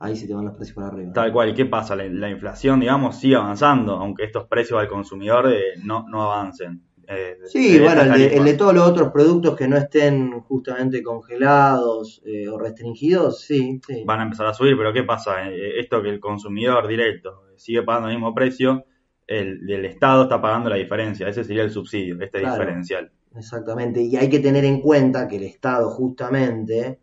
ahí 0.00 0.16
se 0.16 0.26
te 0.26 0.34
van 0.34 0.46
los 0.46 0.56
precios 0.56 0.74
para 0.74 0.88
arriba. 0.88 1.12
Tal 1.12 1.32
cual, 1.32 1.50
¿y 1.50 1.54
qué 1.54 1.66
pasa? 1.66 1.94
La, 1.94 2.04
la 2.08 2.28
inflación, 2.30 2.80
digamos, 2.80 3.16
sigue 3.16 3.36
avanzando, 3.36 3.94
aunque 3.94 4.24
estos 4.24 4.46
precios 4.48 4.80
al 4.80 4.88
consumidor 4.88 5.52
eh, 5.52 5.74
no, 5.84 6.04
no 6.08 6.22
avancen. 6.32 6.82
Eh, 7.06 7.36
Sí, 7.46 7.78
bueno, 7.78 8.00
el 8.02 8.12
de, 8.12 8.36
el 8.36 8.44
de 8.44 8.54
todos 8.54 8.74
los 8.74 8.88
otros 8.88 9.12
productos 9.12 9.54
que 9.56 9.68
no 9.68 9.76
estén 9.76 10.40
justamente 10.40 11.02
congelados 11.02 12.22
eh, 12.24 12.48
o 12.48 12.58
restringidos, 12.58 13.42
sí, 13.42 13.80
sí. 13.86 14.02
van 14.04 14.20
a 14.20 14.22
empezar 14.24 14.46
a 14.46 14.54
subir, 14.54 14.76
pero 14.76 14.92
¿qué 14.92 15.02
pasa? 15.02 15.50
Eh, 15.50 15.78
Esto 15.78 16.02
que 16.02 16.08
el 16.08 16.18
consumidor 16.20 16.88
directo 16.88 17.42
sigue 17.56 17.82
pagando 17.82 18.08
el 18.08 18.14
mismo 18.14 18.34
precio, 18.34 18.86
el, 19.26 19.68
el 19.70 19.84
Estado 19.86 20.24
está 20.24 20.40
pagando 20.40 20.70
la 20.70 20.76
diferencia, 20.76 21.28
ese 21.28 21.44
sería 21.44 21.62
el 21.62 21.70
subsidio, 21.70 22.20
este 22.20 22.40
Claro. 22.40 22.52
diferencial. 22.52 23.12
Exactamente, 23.36 24.00
y 24.02 24.16
hay 24.16 24.28
que 24.30 24.38
tener 24.40 24.64
en 24.64 24.80
cuenta 24.80 25.26
que 25.28 25.36
el 25.36 25.44
Estado 25.44 25.90
justamente, 25.90 27.00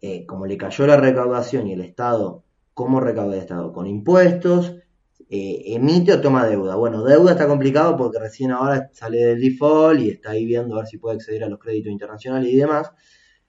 eh, 0.00 0.26
como 0.26 0.46
le 0.46 0.56
cayó 0.56 0.86
la 0.86 0.96
recaudación 0.96 1.66
y 1.68 1.72
el 1.74 1.82
Estado, 1.82 2.44
¿cómo 2.74 3.00
recauda 3.00 3.34
el 3.34 3.40
Estado? 3.42 3.72
Con 3.72 3.86
impuestos, 3.86 4.76
eh, 5.28 5.62
emite 5.74 6.12
o 6.14 6.20
toma 6.20 6.46
deuda. 6.46 6.74
Bueno, 6.76 7.04
deuda 7.04 7.32
está 7.32 7.46
complicado 7.48 7.96
porque 7.96 8.18
recién 8.18 8.50
ahora 8.52 8.90
sale 8.92 9.18
del 9.18 9.40
default 9.40 10.00
y 10.00 10.10
está 10.10 10.30
ahí 10.32 10.44
viendo 10.46 10.74
a 10.76 10.78
ver 10.80 10.86
si 10.88 10.98
puede 10.98 11.16
acceder 11.16 11.44
a 11.44 11.48
los 11.48 11.58
créditos 11.60 11.92
internacionales 11.92 12.50
y 12.52 12.56
demás, 12.56 12.90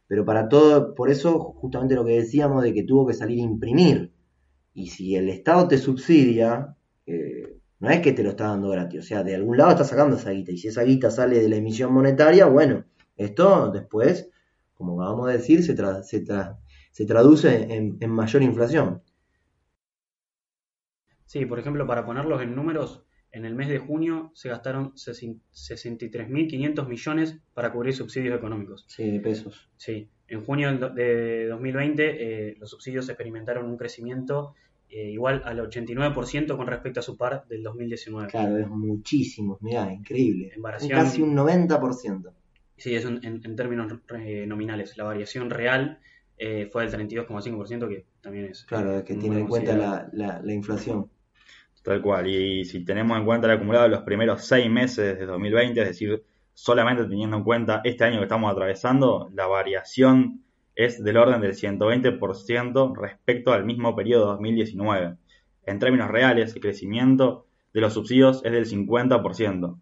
pero 0.07 0.25
para 0.25 0.47
todo, 0.49 0.93
por 0.95 1.09
eso 1.09 1.39
justamente 1.55 1.95
lo 1.95 2.05
que 2.05 2.17
decíamos 2.17 2.63
de 2.63 2.73
que 2.73 2.83
tuvo 2.83 3.07
que 3.07 3.13
salir 3.15 3.39
a 3.39 3.43
imprimir. 3.43 4.13
Y 4.73 4.87
si 4.89 5.15
el 5.15 5.29
Estado 5.29 5.67
te 5.67 5.77
subsidia, 5.77 6.75
eh, 7.05 7.57
no 7.81 7.89
es 7.89 7.99
que 8.01 8.13
te 8.13 8.23
lo 8.23 8.29
está 8.31 8.45
dando 8.47 8.69
gratis, 8.69 9.01
o 9.01 9.03
sea, 9.03 9.23
de 9.23 9.35
algún 9.35 9.57
lado 9.57 9.71
está 9.71 9.83
sacando 9.83 10.15
esa 10.17 10.31
guita. 10.31 10.51
Y 10.53 10.57
si 10.57 10.69
esa 10.69 10.83
guita 10.83 11.11
sale 11.11 11.39
de 11.41 11.49
la 11.49 11.57
emisión 11.57 11.93
monetaria, 11.93 12.45
bueno, 12.47 12.85
esto 13.17 13.71
después, 13.71 14.29
como 14.75 15.01
acabamos 15.01 15.27
de 15.29 15.33
decir, 15.37 15.63
se, 15.63 15.75
tra- 15.75 16.03
se, 16.03 16.23
tra- 16.25 16.59
se 16.91 17.05
traduce 17.05 17.73
en, 17.75 17.97
en 17.99 18.09
mayor 18.11 18.43
inflación. 18.43 19.03
Sí, 21.25 21.45
por 21.47 21.57
ejemplo, 21.59 21.87
para 21.87 22.05
ponerlos 22.05 22.41
en 22.43 22.55
números, 22.55 23.03
en 23.31 23.45
el 23.45 23.55
mes 23.55 23.69
de 23.69 23.79
junio 23.79 24.31
se 24.35 24.49
gastaron 24.49 24.93
63.500 24.95 26.87
millones 26.87 27.39
para 27.53 27.71
cubrir 27.71 27.95
subsidios 27.95 28.37
económicos. 28.37 28.85
Sí, 28.87 29.09
de 29.11 29.19
pesos. 29.19 29.71
Sí, 29.77 30.11
en 30.27 30.43
junio 30.45 30.77
de 30.89 31.47
2020 31.47 32.49
eh, 32.51 32.55
los 32.59 32.69
subsidios 32.69 33.09
experimentaron 33.09 33.65
un 33.65 33.77
crecimiento 33.77 34.53
eh, 34.91 35.11
igual 35.11 35.41
al 35.45 35.59
89% 35.59 36.57
con 36.57 36.67
respecto 36.67 36.99
a 36.99 37.03
su 37.03 37.15
par 37.17 37.45
del 37.47 37.63
2019. 37.63 38.27
Claro, 38.29 38.57
es 38.57 38.67
muchísimo, 38.67 39.57
mirá, 39.61 39.91
increíble. 39.91 40.51
En 40.55 40.61
variación- 40.61 40.99
Casi 40.99 41.21
un 41.21 41.33
90%. 41.35 42.31
Sí, 42.77 42.93
es 42.95 43.05
un- 43.05 43.23
en, 43.25 43.41
en 43.43 43.55
términos 43.55 43.91
eh, 44.19 44.45
nominales. 44.47 44.97
La 44.97 45.03
variación 45.05 45.49
real 45.49 45.99
eh, 46.37 46.67
fue 46.71 46.83
del 46.87 46.91
32,5%, 46.91 47.87
que 47.87 48.05
también 48.19 48.45
es... 48.45 48.63
Claro, 48.65 48.97
es 48.97 49.03
que 49.03 49.13
tiene 49.15 49.39
en 49.41 49.47
cuenta 49.47 49.77
la, 50.11 50.41
la 50.43 50.53
inflación. 50.53 51.09
Tal 51.83 52.01
cual, 52.01 52.27
y 52.27 52.63
si 52.65 52.83
tenemos 52.85 53.17
en 53.17 53.25
cuenta 53.25 53.47
el 53.47 53.53
acumulado 53.53 53.85
de 53.85 53.89
los 53.91 54.01
primeros 54.03 54.43
seis 54.45 54.69
meses 54.69 55.17
de 55.17 55.25
2020, 55.25 55.81
es 55.81 55.87
decir, 55.87 56.23
solamente 56.53 57.05
teniendo 57.05 57.37
en 57.37 57.43
cuenta 57.43 57.81
este 57.83 58.03
año 58.03 58.17
que 58.17 58.23
estamos 58.25 58.51
atravesando, 58.51 59.31
la 59.33 59.47
variación 59.47 60.43
es 60.75 61.03
del 61.03 61.17
orden 61.17 61.41
del 61.41 61.53
120% 61.55 62.93
respecto 62.95 63.53
al 63.53 63.65
mismo 63.65 63.95
periodo 63.95 64.27
2019. 64.27 65.17
En 65.65 65.79
términos 65.79 66.09
reales, 66.09 66.55
el 66.55 66.61
crecimiento 66.61 67.47
de 67.73 67.81
los 67.81 67.93
subsidios 67.93 68.43
es 68.45 68.51
del 68.51 68.65
50%. 68.65 69.79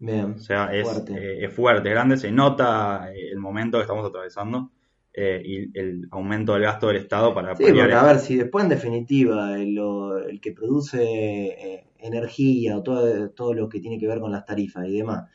Bien, 0.00 0.34
O 0.36 0.40
sea, 0.40 0.66
es 0.74 0.84
fuerte. 0.84 1.14
eh, 1.14 1.44
es 1.44 1.52
fuerte, 1.54 1.90
grande, 1.90 2.16
se 2.16 2.30
nota 2.32 3.12
eh, 3.12 3.30
el 3.32 3.38
momento 3.38 3.78
que 3.78 3.82
estamos 3.82 4.06
atravesando 4.08 4.70
eh, 5.12 5.42
y 5.44 5.78
el 5.78 6.08
aumento 6.12 6.52
del 6.54 6.62
gasto 6.62 6.88
del 6.88 6.96
Estado 6.98 7.34
para 7.34 7.54
Sí, 7.56 7.64
porque 7.72 7.92
a 7.92 8.04
ver, 8.04 8.18
si 8.20 8.36
después 8.36 8.62
en 8.64 8.70
definitiva 8.70 9.56
el, 9.60 9.74
lo- 9.74 10.18
el 10.18 10.40
que 10.40 10.52
produce 10.52 11.02
eh, 11.02 11.84
energía 11.98 12.76
o 12.78 12.82
todo, 12.82 13.30
todo 13.30 13.52
lo 13.54 13.68
que 13.68 13.80
tiene 13.80 13.98
que 13.98 14.06
ver 14.06 14.20
con 14.20 14.30
las 14.32 14.44
tarifas 14.44 14.86
y 14.86 14.98
demás, 14.98 15.28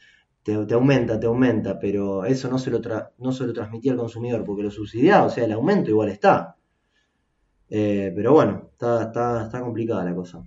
te, 0.44 0.66
te 0.66 0.74
aumenta, 0.74 1.20
te 1.20 1.28
aumenta, 1.28 1.80
pero 1.80 2.26
eso 2.26 2.50
no 2.50 2.58
se 2.60 2.70
lo 2.72 2.82
tra- 2.82 3.12
no 3.18 3.32
se 3.32 3.46
lo 3.48 3.54
transmitía 3.54 3.94
al 3.94 3.98
consumidor 3.98 4.44
porque 4.44 4.64
lo 4.64 4.72
subsidiaba, 4.72 5.26
o 5.26 5.30
sea, 5.30 5.46
el 5.46 5.52
aumento 5.54 5.90
igual 5.90 6.10
está. 6.10 6.56
Eh, 7.70 8.12
pero 8.16 8.34
bueno, 8.34 8.70
está, 8.72 9.04
está, 9.04 9.44
está 9.46 9.62
complicada 9.62 10.04
la 10.06 10.14
cosa. 10.16 10.44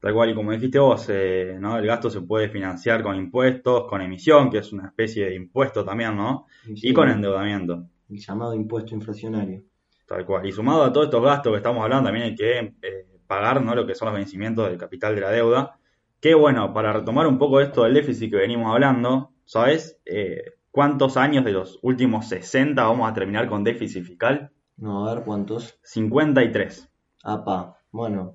Tal 0.00 0.14
cual, 0.14 0.30
y 0.30 0.34
como 0.34 0.50
dijiste 0.52 0.78
vos, 0.78 1.06
eh, 1.10 1.56
¿no? 1.60 1.78
el 1.78 1.86
gasto 1.86 2.10
se 2.10 2.22
puede 2.22 2.48
financiar 2.48 3.02
con 3.02 3.14
impuestos, 3.14 3.84
con 3.88 4.00
emisión, 4.00 4.50
que 4.50 4.58
es 4.58 4.72
una 4.72 4.86
especie 4.86 5.26
de 5.26 5.34
impuesto 5.36 5.84
también, 5.84 6.16
¿no? 6.16 6.46
Sí, 6.64 6.88
Y 6.88 6.92
con 6.92 7.08
endeudamiento, 7.08 7.84
el 8.10 8.18
llamado 8.18 8.54
impuesto 8.54 8.94
inflacionario. 8.94 9.62
tal 10.06 10.24
cual. 10.26 10.44
Y 10.46 10.52
sumado 10.52 10.82
a 10.84 10.92
todos 10.92 11.06
estos 11.06 11.22
gastos 11.22 11.52
que 11.52 11.58
estamos 11.58 11.82
hablando, 11.84 12.06
también 12.06 12.26
hay 12.26 12.34
que 12.34 12.58
eh, 12.82 13.06
pagar, 13.26 13.62
¿no? 13.62 13.74
Lo 13.74 13.86
que 13.86 13.94
son 13.94 14.06
los 14.08 14.16
vencimientos 14.16 14.68
del 14.68 14.76
capital 14.78 15.14
de 15.14 15.20
la 15.20 15.30
deuda. 15.30 15.78
Que 16.22 16.34
bueno, 16.34 16.72
para 16.72 16.92
retomar 16.94 17.26
un 17.26 17.36
poco 17.38 17.60
esto 17.60 17.82
del 17.84 17.94
déficit 17.94 18.30
que 18.30 18.36
venimos 18.36 18.72
hablando, 18.72 19.32
¿sabes? 19.44 20.00
Eh, 20.06 20.52
¿Cuántos 20.70 21.16
años 21.18 21.44
de 21.44 21.52
los 21.52 21.78
últimos 21.82 22.28
60 22.28 22.82
vamos 22.84 23.10
a 23.10 23.12
terminar 23.12 23.46
con 23.48 23.62
déficit 23.64 24.04
fiscal? 24.04 24.50
No, 24.76 25.06
a 25.06 25.14
ver 25.14 25.24
cuántos. 25.24 25.78
53. 25.82 26.88
Apa, 27.24 27.76
bueno, 27.90 28.34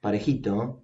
parejito, 0.00 0.54
¿no? 0.54 0.82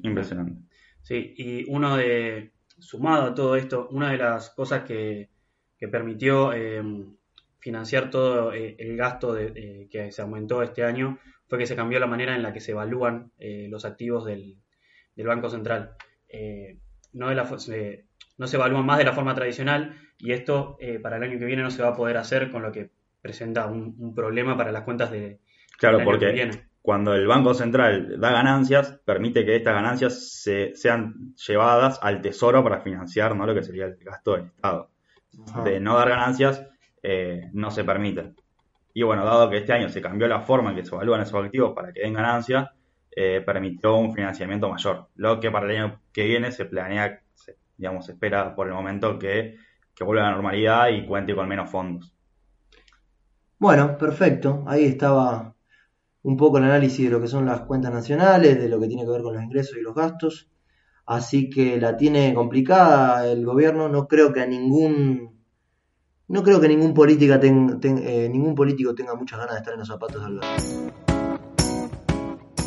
Impresionante. 0.00 0.60
Sí, 1.00 1.32
y 1.36 1.64
uno 1.70 1.96
de, 1.96 2.52
sumado 2.78 3.28
a 3.28 3.34
todo 3.34 3.56
esto, 3.56 3.88
una 3.90 4.10
de 4.10 4.18
las 4.18 4.50
cosas 4.50 4.82
que, 4.84 5.30
que 5.78 5.88
permitió 5.88 6.52
eh, 6.52 6.82
financiar 7.60 8.10
todo 8.10 8.52
eh, 8.52 8.74
el 8.78 8.96
gasto 8.96 9.32
de- 9.32 9.52
eh, 9.54 9.88
que 9.90 10.10
se 10.12 10.22
aumentó 10.22 10.62
este 10.62 10.82
año 10.84 11.18
fue 11.46 11.58
que 11.58 11.66
se 11.66 11.76
cambió 11.76 12.00
la 12.00 12.06
manera 12.06 12.34
en 12.34 12.42
la 12.42 12.52
que 12.52 12.60
se 12.60 12.72
evalúan 12.72 13.30
eh, 13.38 13.68
los 13.70 13.84
activos 13.84 14.24
del, 14.24 14.56
del 15.16 15.26
Banco 15.26 15.48
Central. 15.50 15.92
Eh, 16.28 16.78
no, 17.12 17.28
de 17.28 17.34
la 17.34 17.44
fo- 17.46 17.58
se- 17.58 18.06
no 18.38 18.46
se 18.46 18.56
evalúan 18.56 18.84
más 18.86 18.98
de 18.98 19.04
la 19.04 19.12
forma 19.12 19.34
tradicional 19.34 19.96
y 20.18 20.32
esto 20.32 20.76
eh, 20.80 20.98
para 20.98 21.16
el 21.16 21.22
año 21.22 21.38
que 21.38 21.44
viene 21.44 21.62
no 21.62 21.70
se 21.70 21.82
va 21.82 21.90
a 21.90 21.94
poder 21.96 22.16
hacer, 22.16 22.50
con 22.50 22.62
lo 22.62 22.72
que 22.72 22.90
presenta 23.22 23.66
un, 23.66 23.94
un 23.98 24.14
problema 24.14 24.56
para 24.56 24.72
las 24.72 24.82
cuentas 24.82 25.10
de, 25.10 25.38
Claro, 25.78 25.98
del 25.98 26.08
año 26.08 26.18
que 26.18 26.26
porque 26.26 26.32
viene. 26.32 26.68
cuando 26.82 27.14
el 27.14 27.26
Banco 27.26 27.54
Central 27.54 28.20
da 28.20 28.30
ganancias, 28.32 29.00
permite 29.04 29.44
que 29.44 29.56
estas 29.56 29.74
ganancias 29.74 30.32
se, 30.42 30.74
sean 30.74 31.34
llevadas 31.46 31.98
al 32.02 32.20
Tesoro 32.20 32.62
para 32.62 32.80
financiar 32.80 33.34
¿no? 33.36 33.46
lo 33.46 33.54
que 33.54 33.62
sería 33.62 33.86
el 33.86 33.96
gasto 33.96 34.32
del 34.36 34.46
Estado. 34.46 34.90
Ajá. 35.48 35.62
De 35.64 35.80
no 35.80 35.96
dar 35.96 36.08
ganancias, 36.10 36.64
eh, 37.02 37.48
no 37.52 37.70
se 37.70 37.84
permite. 37.84 38.34
Y 38.92 39.02
bueno, 39.02 39.24
dado 39.24 39.50
que 39.50 39.58
este 39.58 39.72
año 39.72 39.88
se 39.88 40.00
cambió 40.02 40.28
la 40.28 40.40
forma 40.40 40.70
en 40.70 40.76
que 40.76 40.84
se 40.84 40.94
evalúan 40.94 41.20
esos 41.22 41.44
activos 41.44 41.72
para 41.74 41.92
que 41.92 42.00
den 42.00 42.14
ganancias, 42.14 42.68
eh, 43.16 43.40
permitió 43.46 43.94
un 43.96 44.12
financiamiento 44.12 44.68
mayor. 44.68 45.08
Lo 45.14 45.38
que 45.38 45.50
para 45.50 45.66
el 45.66 45.76
año 45.76 46.00
que 46.12 46.24
viene 46.24 46.50
se 46.50 46.64
planea, 46.64 47.22
digamos, 47.76 48.06
se 48.06 48.12
espera 48.12 48.56
por 48.56 48.66
el 48.66 48.74
momento 48.74 49.18
que, 49.18 49.56
vuelva 50.00 50.24
a 50.24 50.30
la 50.30 50.32
normalidad 50.32 50.88
y 50.88 51.06
cuente 51.06 51.34
con 51.34 51.48
menos 51.48 51.70
fondos. 51.70 52.12
Bueno, 53.58 53.96
perfecto. 53.96 54.64
Ahí 54.66 54.84
estaba 54.84 55.54
un 56.22 56.36
poco 56.36 56.58
el 56.58 56.64
análisis 56.64 57.04
de 57.04 57.12
lo 57.12 57.20
que 57.20 57.28
son 57.28 57.46
las 57.46 57.60
cuentas 57.60 57.92
nacionales, 57.92 58.58
de 58.58 58.68
lo 58.68 58.80
que 58.80 58.88
tiene 58.88 59.04
que 59.04 59.10
ver 59.10 59.22
con 59.22 59.34
los 59.34 59.44
ingresos 59.44 59.76
y 59.76 59.82
los 59.82 59.94
gastos. 59.94 60.50
Así 61.06 61.48
que 61.48 61.80
la 61.80 61.96
tiene 61.96 62.34
complicada 62.34 63.30
el 63.30 63.44
gobierno. 63.46 63.88
No 63.88 64.08
creo 64.08 64.32
que 64.32 64.40
a 64.40 64.46
ningún, 64.46 65.38
no 66.26 66.42
creo 66.42 66.60
que 66.60 66.68
ningún 66.68 66.92
política 66.92 67.38
eh, 67.40 68.54
político 68.56 68.92
tenga 68.92 69.14
muchas 69.14 69.38
ganas 69.38 69.54
de 69.54 69.58
estar 69.58 69.74
en 69.74 69.78
los 69.78 69.88
zapatos 69.88 70.20
de 70.20 70.26
Alberto. 70.26 71.03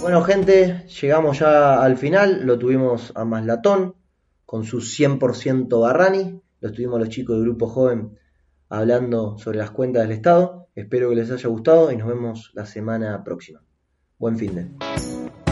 Bueno, 0.02 0.22
gente, 0.22 0.86
llegamos 1.02 1.40
ya 1.40 1.82
al 1.82 1.98
final. 1.98 2.46
Lo 2.46 2.58
tuvimos 2.58 3.12
a 3.16 3.26
Maslatón 3.26 3.96
con 4.46 4.64
su 4.64 4.78
100% 4.78 5.82
Barrani. 5.82 6.42
Lo 6.62 6.72
tuvimos 6.72 7.00
los 7.00 7.10
chicos 7.10 7.36
del 7.36 7.46
Grupo 7.46 7.68
Joven 7.68 8.18
hablando 8.70 9.38
sobre 9.38 9.58
las 9.58 9.72
cuentas 9.72 10.04
del 10.04 10.12
Estado. 10.12 10.68
Espero 10.76 11.10
que 11.10 11.16
les 11.16 11.32
haya 11.32 11.50
gustado 11.50 11.92
y 11.92 11.98
nos 11.98 12.08
vemos 12.08 12.52
la 12.54 12.66
semana 12.66 13.24
próxima. 13.24 13.62
Buen 14.18 14.38
fin 14.38 14.56
de. 14.56 15.47